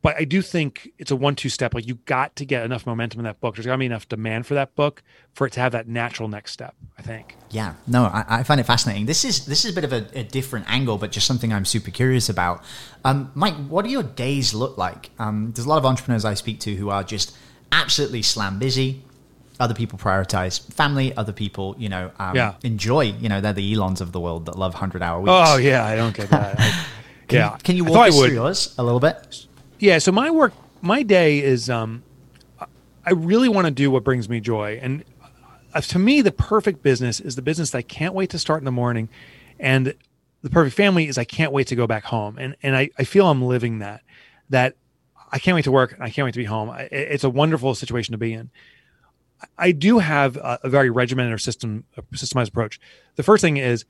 but 0.05 0.17
I 0.17 0.23
do 0.23 0.43
think 0.43 0.91
it's 0.99 1.09
a 1.09 1.15
one-two 1.15 1.49
step. 1.49 1.73
Like 1.73 1.87
you 1.87 1.95
got 2.05 2.35
to 2.35 2.45
get 2.45 2.63
enough 2.63 2.85
momentum 2.85 3.21
in 3.21 3.23
that 3.23 3.41
book. 3.41 3.55
There's 3.55 3.65
got 3.65 3.71
to 3.71 3.79
be 3.79 3.87
enough 3.87 4.07
demand 4.07 4.45
for 4.45 4.53
that 4.53 4.75
book 4.75 5.01
for 5.33 5.47
it 5.47 5.53
to 5.53 5.61
have 5.61 5.71
that 5.71 5.87
natural 5.87 6.29
next 6.29 6.51
step. 6.51 6.75
I 6.99 7.01
think. 7.01 7.35
Yeah, 7.49 7.73
no, 7.87 8.03
I, 8.03 8.23
I 8.27 8.43
find 8.43 8.61
it 8.61 8.65
fascinating. 8.67 9.07
This 9.07 9.25
is 9.25 9.47
this 9.47 9.65
is 9.65 9.71
a 9.71 9.73
bit 9.73 9.83
of 9.83 9.91
a, 9.91 10.05
a 10.13 10.23
different 10.23 10.69
angle, 10.69 10.99
but 10.99 11.11
just 11.11 11.25
something 11.25 11.51
I'm 11.51 11.65
super 11.65 11.89
curious 11.89 12.29
about. 12.29 12.63
Um, 13.03 13.31
Mike, 13.33 13.55
what 13.67 13.83
do 13.83 13.89
your 13.89 14.03
days 14.03 14.53
look 14.53 14.77
like? 14.77 15.09
Um, 15.17 15.53
there's 15.55 15.65
a 15.65 15.69
lot 15.69 15.79
of 15.79 15.87
entrepreneurs 15.87 16.23
I 16.23 16.35
speak 16.35 16.59
to 16.59 16.75
who 16.75 16.91
are 16.91 17.03
just 17.03 17.35
absolutely 17.71 18.21
slam 18.21 18.59
busy. 18.59 19.01
Other 19.59 19.73
people 19.73 19.97
prioritize 19.97 20.71
family. 20.71 21.17
Other 21.17 21.33
people, 21.33 21.73
you 21.79 21.89
know, 21.89 22.11
um, 22.19 22.35
yeah. 22.35 22.53
enjoy. 22.61 23.05
You 23.05 23.29
know, 23.29 23.41
they're 23.41 23.53
the 23.53 23.73
Elons 23.73 24.01
of 24.01 24.11
the 24.11 24.19
world 24.19 24.45
that 24.45 24.55
love 24.55 24.75
hundred 24.75 25.01
hour 25.01 25.19
weeks. 25.19 25.31
Oh 25.33 25.57
yeah, 25.57 25.83
I 25.83 25.95
don't 25.95 26.15
get 26.15 26.29
that. 26.29 26.59
I, 26.59 26.85
can 27.27 27.37
yeah, 27.37 27.53
you, 27.53 27.57
can 27.63 27.75
you 27.75 27.85
walk 27.85 28.09
us 28.09 28.19
through 28.19 28.35
yours 28.35 28.75
a 28.77 28.83
little 28.83 28.99
bit? 28.99 29.47
Yeah. 29.79 29.97
So 29.97 30.11
my 30.11 30.31
work, 30.31 30.53
my 30.81 31.03
day 31.03 31.39
is, 31.39 31.69
um, 31.69 32.03
I 33.05 33.11
really 33.11 33.49
want 33.49 33.65
to 33.65 33.71
do 33.71 33.91
what 33.91 34.03
brings 34.03 34.29
me 34.29 34.39
joy. 34.39 34.79
And 34.81 35.03
uh, 35.73 35.81
to 35.81 35.99
me, 35.99 36.21
the 36.21 36.31
perfect 36.31 36.81
business 36.81 37.19
is 37.19 37.35
the 37.35 37.41
business 37.41 37.71
that 37.71 37.79
I 37.79 37.81
can't 37.83 38.13
wait 38.13 38.29
to 38.31 38.39
start 38.39 38.61
in 38.61 38.65
the 38.65 38.71
morning. 38.71 39.09
And 39.59 39.93
the 40.41 40.49
perfect 40.49 40.75
family 40.75 41.07
is 41.07 41.17
I 41.17 41.23
can't 41.25 41.51
wait 41.51 41.67
to 41.67 41.75
go 41.75 41.87
back 41.87 42.05
home. 42.05 42.37
And, 42.37 42.55
and 42.63 42.75
I, 42.75 42.89
I 42.97 43.03
feel 43.03 43.27
I'm 43.27 43.43
living 43.43 43.79
that, 43.79 44.01
that 44.49 44.75
I 45.31 45.39
can't 45.39 45.55
wait 45.55 45.65
to 45.65 45.71
work. 45.71 45.97
I 45.99 46.09
can't 46.09 46.25
wait 46.25 46.33
to 46.33 46.39
be 46.39 46.45
home. 46.45 46.73
It's 46.91 47.23
a 47.23 47.29
wonderful 47.29 47.75
situation 47.75 48.13
to 48.13 48.17
be 48.17 48.33
in. 48.33 48.49
I 49.57 49.73
do 49.73 49.99
have 49.99 50.37
a, 50.37 50.59
a 50.63 50.69
very 50.69 50.89
regimented 50.89 51.33
or 51.33 51.37
system, 51.37 51.83
systemized 52.13 52.49
approach. 52.49 52.79
The 53.15 53.23
first 53.23 53.41
thing 53.41 53.57
is 53.57 53.85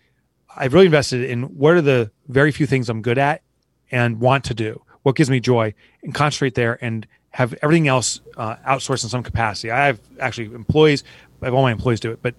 I've 0.56 0.74
really 0.74 0.88
invested 0.88 1.30
in 1.30 1.44
what 1.44 1.76
are 1.76 1.82
the 1.82 2.12
very 2.28 2.52
few 2.52 2.66
things 2.66 2.90
I'm 2.90 3.02
good 3.02 3.20
at 3.20 3.44
and 3.92 4.20
want 4.20 4.46
to 4.46 4.54
do 4.54 4.82
what 5.06 5.16
gives 5.16 5.30
me 5.30 5.40
joy 5.40 5.72
and 6.02 6.16
concentrate 6.16 6.56
there 6.56 6.84
and 6.84 7.06
have 7.30 7.54
everything 7.62 7.88
else 7.88 8.22
uh, 8.38 8.56
outsourced 8.68 9.04
in 9.04 9.10
some 9.10 9.22
capacity. 9.22 9.70
I 9.70 9.86
have 9.86 10.00
actually 10.20 10.48
employees, 10.48 11.04
I 11.44 11.46
have 11.46 11.54
all 11.54 11.62
my 11.62 11.72
employees 11.72 12.00
do 12.00 12.10
it, 12.10 12.24
but 12.24 12.34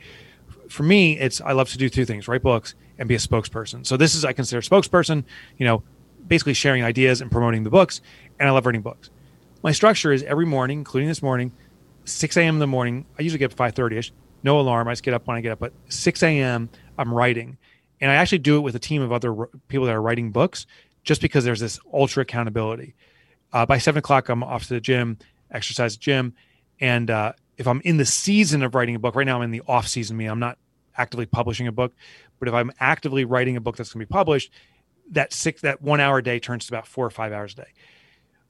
for 0.68 0.82
me, 0.82 1.16
it's 1.16 1.40
I 1.40 1.52
love 1.52 1.68
to 1.68 1.78
do 1.78 1.88
two 1.88 2.04
things: 2.04 2.26
write 2.26 2.42
books 2.42 2.74
and 2.98 3.08
be 3.08 3.14
a 3.14 3.18
spokesperson. 3.18 3.86
So 3.86 3.96
this 3.96 4.16
is 4.16 4.24
I 4.24 4.32
consider 4.32 4.60
spokesperson, 4.62 5.22
you 5.58 5.64
know, 5.64 5.84
basically 6.26 6.54
sharing 6.54 6.82
ideas 6.82 7.20
and 7.20 7.30
promoting 7.30 7.62
the 7.62 7.70
books, 7.70 8.00
and 8.40 8.48
I 8.48 8.50
love 8.50 8.66
writing 8.66 8.82
books. 8.82 9.10
My 9.62 9.70
structure 9.70 10.12
is 10.12 10.24
every 10.24 10.46
morning, 10.46 10.78
including 10.78 11.08
this 11.08 11.22
morning, 11.22 11.52
6 12.04 12.36
a.m. 12.36 12.56
in 12.56 12.58
the 12.58 12.66
morning. 12.66 13.06
I 13.16 13.22
usually 13.22 13.38
get 13.38 13.52
up 13.52 13.56
5:30 13.56 13.96
ish. 13.96 14.12
No 14.42 14.58
alarm. 14.58 14.88
I 14.88 14.92
just 14.92 15.04
get 15.04 15.14
up 15.14 15.28
when 15.28 15.36
I 15.36 15.40
get 15.40 15.52
up. 15.52 15.60
But 15.60 15.72
6 15.88 16.20
a.m. 16.24 16.68
I'm 16.98 17.14
writing, 17.14 17.58
and 18.00 18.10
I 18.10 18.16
actually 18.16 18.38
do 18.38 18.56
it 18.56 18.62
with 18.62 18.74
a 18.74 18.80
team 18.80 19.02
of 19.02 19.12
other 19.12 19.32
people 19.68 19.86
that 19.86 19.94
are 19.94 20.02
writing 20.02 20.32
books 20.32 20.66
just 21.06 21.22
because 21.22 21.44
there's 21.44 21.60
this 21.60 21.78
ultra 21.94 22.22
accountability. 22.22 22.94
Uh, 23.52 23.64
by 23.64 23.78
seven 23.78 24.00
o'clock, 24.00 24.28
I'm 24.28 24.42
off 24.42 24.64
to 24.64 24.74
the 24.74 24.80
gym, 24.80 25.18
exercise 25.50 25.96
gym, 25.96 26.34
and 26.80 27.10
uh, 27.10 27.32
if 27.56 27.66
I'm 27.66 27.80
in 27.84 27.96
the 27.96 28.04
season 28.04 28.62
of 28.62 28.74
writing 28.74 28.96
a 28.96 28.98
book, 28.98 29.14
right 29.14 29.24
now 29.24 29.36
I'm 29.36 29.42
in 29.42 29.52
the 29.52 29.62
off 29.66 29.88
season. 29.88 30.16
Me, 30.16 30.26
I'm 30.26 30.40
not 30.40 30.58
actively 30.98 31.24
publishing 31.24 31.66
a 31.66 31.72
book, 31.72 31.94
but 32.38 32.48
if 32.48 32.54
I'm 32.54 32.72
actively 32.80 33.24
writing 33.24 33.56
a 33.56 33.60
book 33.60 33.76
that's 33.76 33.92
going 33.92 34.00
to 34.00 34.06
be 34.06 34.12
published, 34.12 34.50
that 35.12 35.32
six 35.32 35.62
that 35.62 35.80
one 35.80 36.00
hour 36.00 36.18
a 36.18 36.22
day 36.22 36.38
turns 36.38 36.66
to 36.66 36.74
about 36.74 36.86
four 36.86 37.06
or 37.06 37.10
five 37.10 37.32
hours 37.32 37.52
a 37.54 37.56
day. 37.56 37.72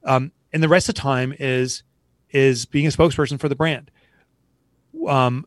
Um, 0.03 0.31
and 0.51 0.61
the 0.61 0.67
rest 0.67 0.89
of 0.89 0.95
the 0.95 1.01
time 1.01 1.33
is 1.39 1.83
is 2.31 2.65
being 2.65 2.87
a 2.87 2.89
spokesperson 2.89 3.39
for 3.39 3.47
the 3.47 3.55
brand. 3.55 3.91
Um, 5.07 5.45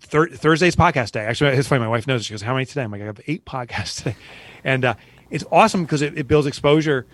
thir- 0.00 0.28
Thursday's 0.28 0.76
podcast 0.76 1.12
day. 1.12 1.24
Actually, 1.24 1.50
it's 1.56 1.68
funny. 1.68 1.80
My 1.80 1.88
wife 1.88 2.06
knows. 2.06 2.24
She 2.24 2.32
goes, 2.32 2.42
"How 2.42 2.54
many 2.54 2.64
today?" 2.64 2.82
I'm 2.82 2.92
like, 2.92 3.02
"I 3.02 3.06
have 3.06 3.20
eight 3.26 3.44
podcasts 3.44 3.98
today," 3.98 4.16
and 4.62 4.84
uh, 4.84 4.94
it's 5.30 5.44
awesome 5.50 5.84
because 5.84 6.02
it, 6.02 6.16
it, 6.18 6.28
builds 6.28 6.46
exposure. 6.46 7.06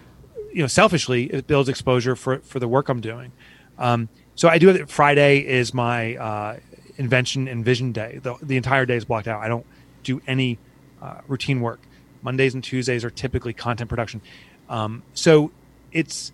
You 0.52 0.62
know, 0.62 0.66
selfishly, 0.66 1.24
it 1.24 1.46
builds 1.46 1.68
exposure 1.68 2.16
for 2.16 2.38
for 2.40 2.58
the 2.58 2.68
work 2.68 2.88
I'm 2.88 3.00
doing. 3.00 3.32
Um, 3.78 4.08
so 4.34 4.48
I 4.48 4.58
do 4.58 4.70
it. 4.70 4.88
Friday 4.88 5.38
is 5.38 5.74
my 5.74 6.16
uh, 6.16 6.58
invention 6.96 7.48
and 7.48 7.64
vision 7.64 7.92
day. 7.92 8.20
The, 8.22 8.36
the 8.42 8.56
entire 8.56 8.86
day 8.86 8.96
is 8.96 9.04
blocked 9.04 9.28
out. 9.28 9.42
I 9.42 9.48
don't 9.48 9.66
do 10.02 10.20
any 10.26 10.58
uh, 11.00 11.20
routine 11.28 11.60
work. 11.60 11.80
Mondays 12.22 12.54
and 12.54 12.62
Tuesdays 12.62 13.04
are 13.04 13.10
typically 13.10 13.52
content 13.52 13.88
production. 13.88 14.20
Um, 14.68 15.02
so 15.14 15.50
it's 15.92 16.32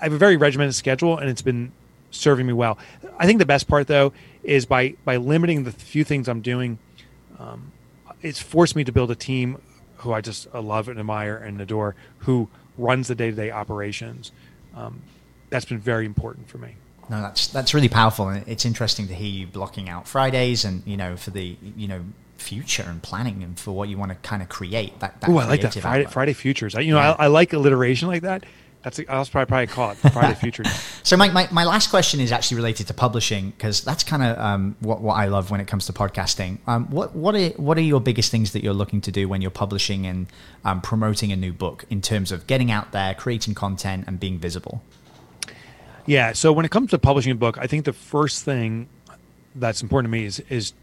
I 0.00 0.04
have 0.04 0.12
a 0.12 0.18
very 0.18 0.36
regimented 0.36 0.74
schedule, 0.74 1.18
and 1.18 1.28
it's 1.28 1.42
been 1.42 1.72
serving 2.10 2.46
me 2.46 2.52
well. 2.52 2.78
I 3.18 3.26
think 3.26 3.38
the 3.38 3.46
best 3.46 3.68
part 3.68 3.86
though 3.86 4.12
is 4.42 4.66
by 4.66 4.94
by 5.04 5.16
limiting 5.16 5.64
the 5.64 5.72
few 5.72 6.04
things 6.04 6.28
I'm 6.28 6.40
doing. 6.40 6.78
Um, 7.38 7.72
it's 8.22 8.40
forced 8.40 8.76
me 8.76 8.84
to 8.84 8.92
build 8.92 9.10
a 9.10 9.14
team 9.14 9.60
who 10.04 10.12
I 10.12 10.20
just 10.20 10.52
love 10.54 10.88
and 10.88 10.98
admire 10.98 11.36
and 11.36 11.60
adore, 11.60 11.96
who 12.18 12.48
runs 12.78 13.08
the 13.08 13.14
day 13.14 13.30
to 13.30 13.36
day 13.36 13.50
operations. 13.50 14.30
Um, 14.76 15.02
that's 15.50 15.64
been 15.64 15.78
very 15.78 16.06
important 16.06 16.48
for 16.48 16.58
me. 16.58 16.76
No, 17.10 17.20
that's 17.20 17.48
that's 17.48 17.74
really 17.74 17.88
powerful, 17.88 18.28
and 18.28 18.46
it's 18.48 18.64
interesting 18.64 19.08
to 19.08 19.14
hear 19.14 19.28
you 19.28 19.46
blocking 19.46 19.88
out 19.88 20.06
Fridays, 20.06 20.64
and 20.64 20.82
you 20.86 20.96
know 20.96 21.16
for 21.16 21.30
the 21.30 21.56
you 21.76 21.88
know 21.88 22.02
future 22.38 22.84
and 22.86 23.02
planning 23.02 23.42
and 23.42 23.58
for 23.58 23.72
what 23.72 23.88
you 23.88 23.98
want 23.98 24.10
to 24.10 24.16
kind 24.16 24.42
of 24.42 24.48
create. 24.48 24.98
That, 25.00 25.20
that 25.20 25.30
oh, 25.30 25.38
I 25.38 25.46
like 25.46 25.60
that 25.62 25.74
Friday 25.74 26.04
Friday 26.04 26.32
futures. 26.32 26.74
I, 26.74 26.80
you 26.80 26.92
know, 26.92 27.00
yeah. 27.00 27.12
I, 27.18 27.24
I 27.24 27.26
like 27.26 27.52
alliteration 27.52 28.08
like 28.08 28.22
that 28.22 28.44
that's 28.84 28.98
a, 28.98 29.10
I'll 29.10 29.24
probably, 29.24 29.46
probably 29.46 29.66
call 29.66 29.90
it 29.92 29.94
Friday 30.12 30.34
Future. 30.34 30.64
so, 31.02 31.16
Mike, 31.16 31.32
my, 31.32 31.48
my 31.50 31.64
last 31.64 31.88
question 31.88 32.20
is 32.20 32.30
actually 32.30 32.58
related 32.58 32.86
to 32.88 32.94
publishing 32.94 33.50
because 33.50 33.80
that's 33.80 34.04
kind 34.04 34.22
of 34.22 34.38
um, 34.38 34.76
what, 34.80 35.00
what 35.00 35.14
I 35.14 35.24
love 35.24 35.50
when 35.50 35.60
it 35.60 35.66
comes 35.66 35.86
to 35.86 35.94
podcasting. 35.94 36.58
Um, 36.66 36.90
what 36.90 37.16
what 37.16 37.34
are 37.34 37.48
what 37.50 37.78
are 37.78 37.82
your 37.82 38.00
biggest 38.00 38.30
things 38.30 38.52
that 38.52 38.62
you're 38.62 38.74
looking 38.74 39.00
to 39.00 39.10
do 39.10 39.26
when 39.26 39.40
you're 39.40 39.50
publishing 39.50 40.06
and 40.06 40.26
um, 40.66 40.82
promoting 40.82 41.32
a 41.32 41.36
new 41.36 41.52
book 41.52 41.86
in 41.88 42.02
terms 42.02 42.30
of 42.30 42.46
getting 42.46 42.70
out 42.70 42.92
there, 42.92 43.14
creating 43.14 43.54
content, 43.54 44.04
and 44.06 44.20
being 44.20 44.38
visible? 44.38 44.82
Yeah. 46.04 46.32
So 46.32 46.52
when 46.52 46.66
it 46.66 46.70
comes 46.70 46.90
to 46.90 46.98
publishing 46.98 47.32
a 47.32 47.36
book, 47.36 47.56
I 47.56 47.66
think 47.66 47.86
the 47.86 47.94
first 47.94 48.44
thing 48.44 48.88
that's 49.54 49.80
important 49.80 50.12
to 50.12 50.18
me 50.18 50.26
is 50.26 50.40
is 50.50 50.74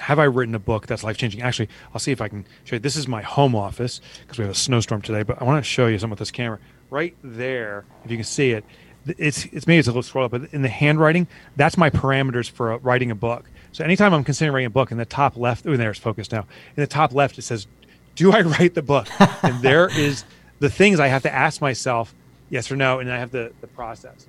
have 0.00 0.18
I 0.18 0.24
written 0.24 0.54
a 0.54 0.58
book 0.58 0.86
that's 0.86 1.02
life 1.02 1.16
changing? 1.16 1.40
Actually, 1.40 1.70
I'll 1.94 2.00
see 2.00 2.12
if 2.12 2.20
I 2.20 2.28
can 2.28 2.44
show 2.64 2.76
you. 2.76 2.80
This 2.80 2.96
is 2.96 3.08
my 3.08 3.22
home 3.22 3.56
office 3.56 4.02
because 4.20 4.36
we 4.36 4.44
have 4.44 4.52
a 4.52 4.58
snowstorm 4.58 5.00
today, 5.00 5.22
but 5.22 5.40
I 5.40 5.44
want 5.44 5.64
to 5.64 5.66
show 5.66 5.86
you 5.86 5.98
some 5.98 6.10
with 6.10 6.18
this 6.18 6.30
camera 6.30 6.58
right 6.90 7.14
there, 7.22 7.84
if 8.04 8.10
you 8.10 8.16
can 8.16 8.24
see 8.24 8.52
it, 8.52 8.64
it's 9.06 9.44
it's 9.46 9.66
maybe 9.66 9.78
it's 9.78 9.88
a 9.88 9.92
little 9.92 10.02
scroll 10.02 10.24
up, 10.24 10.32
but 10.32 10.52
in 10.52 10.62
the 10.62 10.68
handwriting, 10.68 11.26
that's 11.54 11.76
my 11.76 11.90
parameters 11.90 12.50
for 12.50 12.72
uh, 12.72 12.78
writing 12.78 13.10
a 13.10 13.14
book. 13.14 13.44
So 13.72 13.84
anytime 13.84 14.12
I'm 14.12 14.24
considering 14.24 14.54
writing 14.54 14.66
a 14.66 14.70
book, 14.70 14.90
in 14.90 14.98
the 14.98 15.04
top 15.04 15.36
left, 15.36 15.66
oh, 15.66 15.76
there 15.76 15.90
it's 15.90 16.00
focused 16.00 16.32
now. 16.32 16.40
In 16.76 16.80
the 16.82 16.86
top 16.86 17.12
left, 17.12 17.38
it 17.38 17.42
says, 17.42 17.66
"Do 18.14 18.32
I 18.32 18.40
write 18.42 18.74
the 18.74 18.82
book?" 18.82 19.08
and 19.42 19.62
there 19.62 19.88
is 19.88 20.24
the 20.58 20.70
things 20.70 20.98
I 20.98 21.08
have 21.08 21.22
to 21.22 21.32
ask 21.32 21.60
myself, 21.60 22.14
yes 22.50 22.70
or 22.70 22.76
no, 22.76 22.98
and 22.98 23.12
I 23.12 23.18
have 23.18 23.30
the 23.30 23.52
the 23.60 23.68
process. 23.68 24.26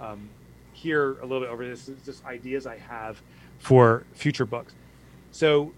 Um, 0.00 0.28
here 0.72 1.18
a 1.18 1.22
little 1.22 1.40
bit 1.40 1.50
over 1.50 1.66
this 1.66 1.88
is 1.88 2.02
just 2.04 2.24
ideas 2.24 2.66
I 2.66 2.78
have 2.78 3.20
for 3.58 4.04
future 4.14 4.46
books. 4.46 4.74
So 5.32 5.72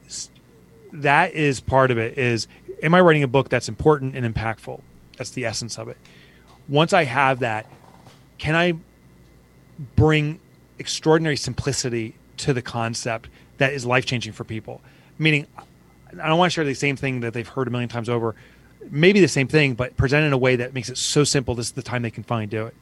that 0.92 1.33
is 1.33 1.61
part 1.61 1.90
of 1.90 1.99
it 1.99 2.18
is 2.18 2.47
am 2.83 2.95
I 2.95 3.01
writing 3.01 3.23
a 3.23 3.29
book 3.29 3.49
that's 3.49 3.68
important 3.68 4.14
and 4.16 4.35
impactful? 4.35 4.81
That's 5.16 5.31
the 5.31 5.45
essence 5.45 5.79
of 5.79 5.88
it. 5.88 5.97
Once 6.68 6.92
I 6.92 7.05
have 7.05 7.40
that, 7.40 7.66
can 8.38 8.55
I 8.55 8.75
bring 9.96 10.40
extraordinary 10.79 11.37
simplicity 11.37 12.14
to 12.38 12.53
the 12.53 12.62
concept 12.62 13.29
that 13.59 13.72
is 13.72 13.85
life 13.85 14.07
changing 14.07 14.33
for 14.33 14.44
people? 14.44 14.81
Meaning, 15.18 15.46
I 15.57 16.29
don't 16.29 16.38
want 16.38 16.53
to 16.53 16.55
share 16.55 16.64
the 16.64 16.75
same 16.75 16.96
thing 16.96 17.20
that 17.20 17.33
they've 17.33 17.46
heard 17.46 17.68
a 17.68 17.70
million 17.70 17.88
times 17.88 18.09
over. 18.09 18.35
Maybe 18.90 19.20
the 19.20 19.29
same 19.29 19.48
thing, 19.48 19.75
but 19.75 19.96
present 19.96 20.25
in 20.25 20.33
a 20.33 20.38
way 20.38 20.57
that 20.57 20.75
makes 20.75 20.88
it 20.88 20.98
so 20.98 21.25
simple. 21.25 21.55
This 21.55 21.66
is 21.66 21.72
the 21.72 21.83
time 21.83 22.03
they 22.03 22.11
can 22.11 22.25
finally 22.25 22.46
do 22.46 22.66
it. 22.66 22.75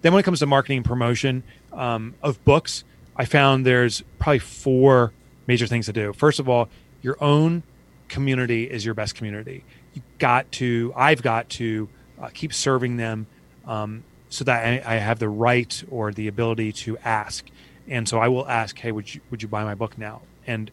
Then, 0.00 0.12
when 0.12 0.20
it 0.20 0.24
comes 0.24 0.40
to 0.40 0.46
marketing 0.46 0.78
and 0.78 0.86
promotion 0.86 1.42
um, 1.72 2.14
of 2.22 2.44
books, 2.44 2.84
I 3.14 3.24
found 3.24 3.66
there's 3.66 4.02
probably 4.18 4.40
four 4.40 5.12
major 5.46 5.66
things 5.66 5.86
to 5.86 5.92
do. 5.92 6.12
First 6.12 6.40
of 6.40 6.48
all, 6.48 6.68
your 7.02 7.22
own 7.22 7.62
community 8.08 8.70
is 8.70 8.84
your 8.84 8.94
best 8.94 9.14
community. 9.14 9.64
You 9.94 10.02
got 10.18 10.50
to, 10.52 10.92
I've 10.96 11.22
got 11.22 11.48
to 11.50 11.88
uh, 12.22 12.28
keep 12.32 12.54
serving 12.54 12.96
them 12.96 13.26
um, 13.66 14.04
so 14.28 14.44
that 14.44 14.86
I, 14.86 14.94
I, 14.94 14.96
have 14.96 15.18
the 15.18 15.28
right 15.28 15.82
or 15.90 16.12
the 16.12 16.28
ability 16.28 16.72
to 16.72 16.96
ask. 16.98 17.44
And 17.88 18.08
so 18.08 18.18
I 18.18 18.28
will 18.28 18.48
ask, 18.48 18.78
hey, 18.78 18.92
would 18.92 19.14
you 19.14 19.20
would 19.30 19.42
you 19.42 19.48
buy 19.48 19.64
my 19.64 19.74
book 19.74 19.98
now? 19.98 20.22
And 20.46 20.70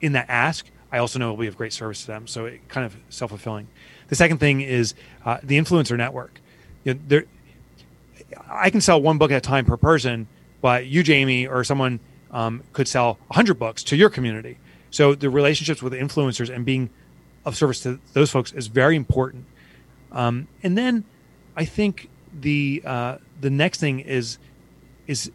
in 0.00 0.12
that 0.12 0.26
ask, 0.28 0.66
I 0.92 0.98
also 0.98 1.18
know 1.18 1.28
it 1.28 1.30
will 1.32 1.38
be 1.38 1.46
of 1.46 1.56
great 1.56 1.72
service 1.72 2.02
to 2.02 2.06
them. 2.08 2.26
So 2.26 2.46
it 2.46 2.68
kind 2.68 2.84
of 2.84 2.96
self 3.08 3.30
fulfilling. 3.30 3.68
The 4.08 4.16
second 4.16 4.38
thing 4.38 4.60
is 4.60 4.94
uh, 5.24 5.38
the 5.42 5.58
influencer 5.58 5.96
network. 5.96 6.40
You 6.84 6.94
know, 6.94 7.00
there, 7.06 7.24
I 8.48 8.70
can 8.70 8.80
sell 8.80 9.00
one 9.00 9.18
book 9.18 9.30
at 9.30 9.38
a 9.38 9.40
time 9.40 9.64
per 9.64 9.76
person, 9.76 10.26
but 10.60 10.86
you, 10.86 11.02
Jamie, 11.02 11.46
or 11.46 11.64
someone 11.64 12.00
um, 12.30 12.62
could 12.72 12.88
sell 12.88 13.18
100 13.28 13.54
books 13.54 13.82
to 13.84 13.96
your 13.96 14.10
community. 14.10 14.58
So 14.90 15.14
the 15.14 15.30
relationships 15.30 15.82
with 15.82 15.92
influencers 15.92 16.54
and 16.54 16.64
being 16.64 16.90
of 17.44 17.56
service 17.56 17.80
to 17.80 17.98
those 18.12 18.30
folks 18.30 18.52
is 18.52 18.66
very 18.66 18.96
important. 18.96 19.46
Um, 20.14 20.48
and 20.62 20.78
then 20.78 21.04
I 21.56 21.64
think 21.64 22.08
the 22.32 22.82
uh, 22.84 23.18
the 23.40 23.50
next 23.50 23.80
thing 23.80 24.00
is 24.00 24.38
is 25.06 25.30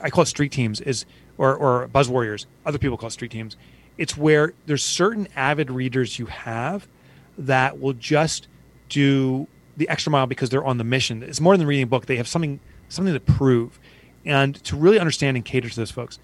I 0.00 0.10
call 0.10 0.22
it 0.22 0.26
street 0.26 0.50
teams 0.50 0.80
is 0.80 1.04
or 1.36 1.54
or 1.54 1.86
buzz 1.88 2.08
warriors. 2.08 2.46
Other 2.66 2.78
people 2.78 2.96
call 2.96 3.08
it 3.08 3.12
street 3.12 3.30
teams. 3.30 3.56
It's 3.96 4.16
where 4.16 4.54
there's 4.66 4.84
certain 4.84 5.28
avid 5.36 5.70
readers 5.70 6.18
you 6.18 6.26
have 6.26 6.88
that 7.36 7.80
will 7.80 7.92
just 7.92 8.48
do 8.88 9.46
the 9.76 9.88
extra 9.88 10.10
mile 10.10 10.26
because 10.26 10.50
they're 10.50 10.64
on 10.64 10.78
the 10.78 10.84
mission. 10.84 11.22
It's 11.22 11.40
more 11.40 11.56
than 11.56 11.66
reading 11.66 11.84
a 11.84 11.86
book. 11.86 12.06
They 12.06 12.16
have 12.16 12.28
something 12.28 12.60
something 12.88 13.14
to 13.14 13.20
prove, 13.20 13.78
and 14.24 14.54
to 14.64 14.76
really 14.76 14.98
understand 14.98 15.36
and 15.36 15.44
cater 15.44 15.68
to 15.68 15.76
those 15.76 15.90
folks. 15.90 16.18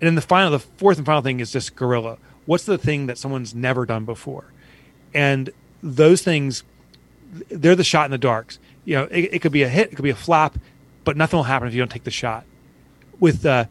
And 0.00 0.06
then 0.06 0.14
the 0.14 0.22
final, 0.22 0.50
the 0.50 0.58
fourth 0.58 0.96
and 0.96 1.04
final 1.04 1.20
thing 1.20 1.40
is 1.40 1.52
just 1.52 1.76
guerrilla. 1.76 2.16
What's 2.46 2.64
the 2.64 2.78
thing 2.78 3.06
that 3.06 3.18
someone's 3.18 3.54
never 3.54 3.84
done 3.84 4.06
before? 4.06 4.52
And 5.12 5.50
those 5.82 6.22
things, 6.22 6.62
they're 7.48 7.76
the 7.76 7.84
shot 7.84 8.04
in 8.04 8.10
the 8.10 8.18
darks. 8.18 8.58
You 8.84 8.96
know, 8.96 9.04
it, 9.04 9.34
it 9.34 9.42
could 9.42 9.52
be 9.52 9.62
a 9.62 9.68
hit, 9.68 9.92
it 9.92 9.96
could 9.96 10.02
be 10.02 10.10
a 10.10 10.16
flop, 10.16 10.58
but 11.04 11.16
nothing 11.16 11.36
will 11.36 11.44
happen 11.44 11.68
if 11.68 11.74
you 11.74 11.80
don't 11.80 11.90
take 11.90 12.04
the 12.04 12.10
shot. 12.10 12.44
With 13.18 13.44
uh, 13.44 13.66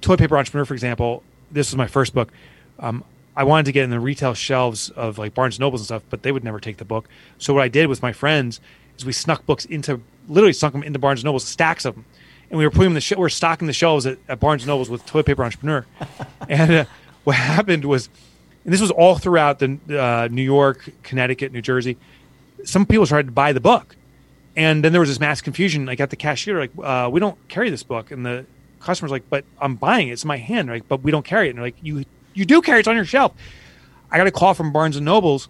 Toilet 0.00 0.18
Paper 0.18 0.38
Entrepreneur, 0.38 0.64
for 0.64 0.74
example, 0.74 1.22
this 1.50 1.70
was 1.70 1.76
my 1.76 1.86
first 1.86 2.14
book. 2.14 2.32
Um, 2.78 3.04
I 3.36 3.44
wanted 3.44 3.66
to 3.66 3.72
get 3.72 3.84
in 3.84 3.90
the 3.90 4.00
retail 4.00 4.34
shelves 4.34 4.90
of 4.90 5.18
like 5.18 5.34
Barnes 5.34 5.56
and 5.56 5.60
Nobles 5.60 5.82
and 5.82 5.86
stuff, 5.86 6.02
but 6.10 6.22
they 6.22 6.32
would 6.32 6.44
never 6.44 6.60
take 6.60 6.78
the 6.78 6.84
book. 6.84 7.08
So 7.38 7.54
what 7.54 7.62
I 7.62 7.68
did 7.68 7.86
with 7.86 8.02
my 8.02 8.12
friends 8.12 8.60
is 8.96 9.04
we 9.04 9.12
snuck 9.12 9.46
books 9.46 9.64
into, 9.64 10.02
literally 10.28 10.52
snuck 10.52 10.72
them 10.72 10.82
into 10.82 10.98
Barnes 10.98 11.20
and 11.20 11.26
Nobles, 11.26 11.44
stacks 11.44 11.84
of 11.84 11.94
them, 11.94 12.04
and 12.50 12.58
we 12.58 12.64
were 12.64 12.70
putting 12.70 12.86
them 12.86 12.94
the 12.94 13.00
sh- 13.00 13.12
we 13.12 13.18
were 13.18 13.28
stocking 13.28 13.66
the 13.66 13.72
shelves 13.72 14.06
at, 14.06 14.18
at 14.28 14.40
Barnes 14.40 14.62
and 14.62 14.68
Nobles 14.68 14.90
with 14.90 15.04
Toilet 15.06 15.26
Paper 15.26 15.44
Entrepreneur. 15.44 15.86
and 16.48 16.72
uh, 16.72 16.84
what 17.24 17.36
happened 17.36 17.84
was, 17.84 18.08
and 18.64 18.72
this 18.72 18.80
was 18.80 18.90
all 18.90 19.16
throughout 19.16 19.58
the 19.58 19.78
uh, 19.90 20.28
New 20.30 20.42
York, 20.42 20.90
Connecticut, 21.02 21.52
New 21.52 21.62
Jersey. 21.62 21.96
Some 22.64 22.86
people 22.86 23.06
tried 23.06 23.26
to 23.26 23.32
buy 23.32 23.52
the 23.52 23.60
book, 23.60 23.96
and 24.56 24.84
then 24.84 24.92
there 24.92 25.00
was 25.00 25.08
this 25.08 25.20
mass 25.20 25.40
confusion. 25.40 25.86
Like 25.86 26.00
at 26.00 26.10
the 26.10 26.16
cashier, 26.16 26.58
like 26.58 26.70
uh, 26.82 27.08
we 27.10 27.20
don't 27.20 27.36
carry 27.48 27.70
this 27.70 27.82
book, 27.82 28.10
and 28.10 28.24
the 28.24 28.46
customer's 28.80 29.10
like, 29.10 29.28
"But 29.28 29.44
I'm 29.60 29.76
buying 29.76 30.08
it. 30.08 30.12
It's 30.12 30.24
in 30.24 30.28
my 30.28 30.38
hand." 30.38 30.68
Like, 30.68 30.88
but 30.88 31.02
we 31.02 31.10
don't 31.10 31.24
carry 31.24 31.46
it. 31.46 31.50
And 31.50 31.58
they're 31.58 31.66
like, 31.66 31.76
"You 31.82 32.04
you 32.34 32.44
do 32.44 32.60
carry 32.62 32.78
it. 32.78 32.80
It's 32.80 32.88
on 32.88 32.96
your 32.96 33.04
shelf." 33.04 33.32
I 34.10 34.16
got 34.16 34.26
a 34.26 34.30
call 34.30 34.54
from 34.54 34.72
Barnes 34.72 34.96
and 34.96 35.04
Nobles. 35.04 35.48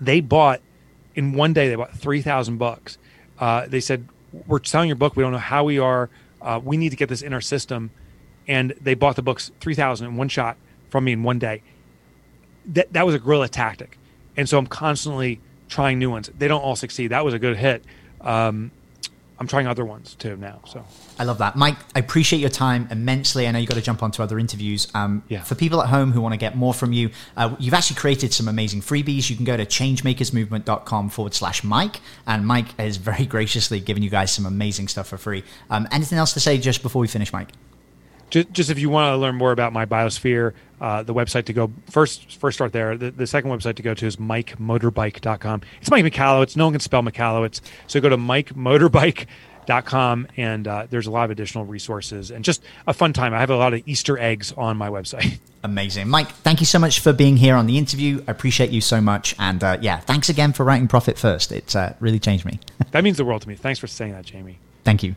They 0.00 0.20
bought 0.20 0.60
in 1.14 1.32
one 1.32 1.52
day. 1.52 1.68
They 1.68 1.74
bought 1.74 1.94
three 1.94 2.22
thousand 2.22 2.58
bucks. 2.58 2.98
Uh, 3.38 3.66
they 3.66 3.80
said 3.80 4.08
we're 4.46 4.62
selling 4.64 4.88
your 4.88 4.96
book. 4.96 5.16
We 5.16 5.22
don't 5.22 5.32
know 5.32 5.38
how 5.38 5.64
we 5.64 5.78
are. 5.78 6.10
Uh, 6.40 6.60
we 6.62 6.76
need 6.76 6.90
to 6.90 6.96
get 6.96 7.08
this 7.08 7.22
in 7.22 7.32
our 7.32 7.40
system. 7.40 7.90
And 8.46 8.74
they 8.80 8.94
bought 8.94 9.16
the 9.16 9.22
books 9.22 9.50
3,000 9.60 10.06
in 10.06 10.16
one 10.16 10.28
shot 10.28 10.56
from 10.90 11.04
me 11.04 11.12
in 11.12 11.22
one 11.22 11.38
day. 11.38 11.62
That, 12.66 12.92
that 12.92 13.06
was 13.06 13.14
a 13.14 13.18
guerrilla 13.18 13.48
tactic. 13.48 13.98
And 14.36 14.48
so 14.48 14.58
I'm 14.58 14.66
constantly 14.66 15.40
trying 15.68 15.98
new 15.98 16.10
ones. 16.10 16.30
They 16.36 16.48
don't 16.48 16.62
all 16.62 16.76
succeed. 16.76 17.08
That 17.08 17.24
was 17.24 17.34
a 17.34 17.38
good 17.38 17.56
hit. 17.56 17.84
Um, 18.20 18.70
I'm 19.40 19.46
trying 19.46 19.68
other 19.68 19.84
ones 19.84 20.16
too 20.16 20.36
now. 20.36 20.60
So 20.66 20.84
I 21.16 21.22
love 21.22 21.38
that, 21.38 21.54
Mike. 21.54 21.76
I 21.94 22.00
appreciate 22.00 22.40
your 22.40 22.50
time 22.50 22.88
immensely. 22.90 23.46
I 23.46 23.52
know 23.52 23.60
you 23.60 23.68
got 23.68 23.76
to 23.76 23.80
jump 23.80 24.02
onto 24.02 24.20
other 24.20 24.36
interviews. 24.36 24.88
Um, 24.94 25.22
yeah. 25.28 25.44
For 25.44 25.54
people 25.54 25.80
at 25.80 25.88
home 25.88 26.10
who 26.10 26.20
want 26.20 26.32
to 26.32 26.38
get 26.38 26.56
more 26.56 26.74
from 26.74 26.92
you, 26.92 27.10
uh, 27.36 27.54
you've 27.60 27.74
actually 27.74 27.96
created 28.00 28.32
some 28.32 28.48
amazing 28.48 28.80
freebies. 28.80 29.30
You 29.30 29.36
can 29.36 29.44
go 29.44 29.56
to 29.56 29.64
changemakersmovement.com 29.64 31.10
forward 31.10 31.34
slash 31.34 31.62
Mike, 31.62 32.00
and 32.26 32.46
Mike 32.46 32.76
has 32.80 32.96
very 32.96 33.26
graciously 33.26 33.78
given 33.78 34.02
you 34.02 34.10
guys 34.10 34.32
some 34.32 34.44
amazing 34.44 34.88
stuff 34.88 35.06
for 35.06 35.18
free. 35.18 35.44
Um, 35.70 35.86
anything 35.92 36.18
else 36.18 36.32
to 36.32 36.40
say 36.40 36.58
just 36.58 36.82
before 36.82 37.00
we 37.00 37.06
finish, 37.06 37.32
Mike? 37.32 37.50
Just, 38.30 38.50
just 38.50 38.70
if 38.70 38.78
you 38.78 38.90
want 38.90 39.12
to 39.12 39.16
learn 39.16 39.36
more 39.36 39.52
about 39.52 39.72
my 39.72 39.86
biosphere, 39.86 40.52
uh, 40.80 41.02
the 41.02 41.14
website 41.14 41.44
to 41.46 41.52
go 41.52 41.70
first 41.90 42.38
first 42.38 42.56
start 42.56 42.72
there. 42.72 42.96
The, 42.96 43.10
the 43.10 43.26
second 43.26 43.50
website 43.50 43.76
to 43.76 43.82
go 43.82 43.94
to 43.94 44.06
is 44.06 44.16
mikemotorbike.com. 44.16 45.62
It's 45.80 45.90
Mike 45.90 46.04
McCallow. 46.04 46.42
It's 46.42 46.56
No 46.56 46.66
one 46.66 46.74
can 46.74 46.80
spell 46.80 47.02
McCallow. 47.02 47.44
It's 47.44 47.60
So 47.86 48.00
go 48.00 48.08
to 48.08 48.16
mikemotorbike.com 48.16 50.28
and 50.36 50.66
uh, 50.66 50.86
there's 50.88 51.06
a 51.06 51.10
lot 51.10 51.24
of 51.24 51.30
additional 51.30 51.64
resources 51.64 52.30
and 52.30 52.44
just 52.44 52.62
a 52.86 52.94
fun 52.94 53.12
time. 53.12 53.34
I 53.34 53.40
have 53.40 53.50
a 53.50 53.56
lot 53.56 53.74
of 53.74 53.82
Easter 53.86 54.18
eggs 54.18 54.52
on 54.56 54.76
my 54.76 54.88
website. 54.88 55.38
Amazing. 55.64 56.08
Mike, 56.08 56.30
thank 56.30 56.60
you 56.60 56.66
so 56.66 56.78
much 56.78 57.00
for 57.00 57.12
being 57.12 57.36
here 57.36 57.56
on 57.56 57.66
the 57.66 57.76
interview. 57.76 58.22
I 58.28 58.30
appreciate 58.30 58.70
you 58.70 58.80
so 58.80 59.00
much. 59.00 59.34
And 59.38 59.62
uh, 59.62 59.78
yeah, 59.80 59.98
thanks 59.98 60.28
again 60.28 60.52
for 60.52 60.64
writing 60.64 60.88
Profit 60.88 61.18
First. 61.18 61.52
It's 61.52 61.74
uh, 61.74 61.94
really 62.00 62.20
changed 62.20 62.44
me. 62.44 62.60
that 62.92 63.04
means 63.04 63.16
the 63.16 63.24
world 63.24 63.42
to 63.42 63.48
me. 63.48 63.56
Thanks 63.56 63.78
for 63.78 63.88
saying 63.88 64.12
that, 64.12 64.24
Jamie. 64.24 64.58
Thank 64.84 65.02
you. 65.02 65.16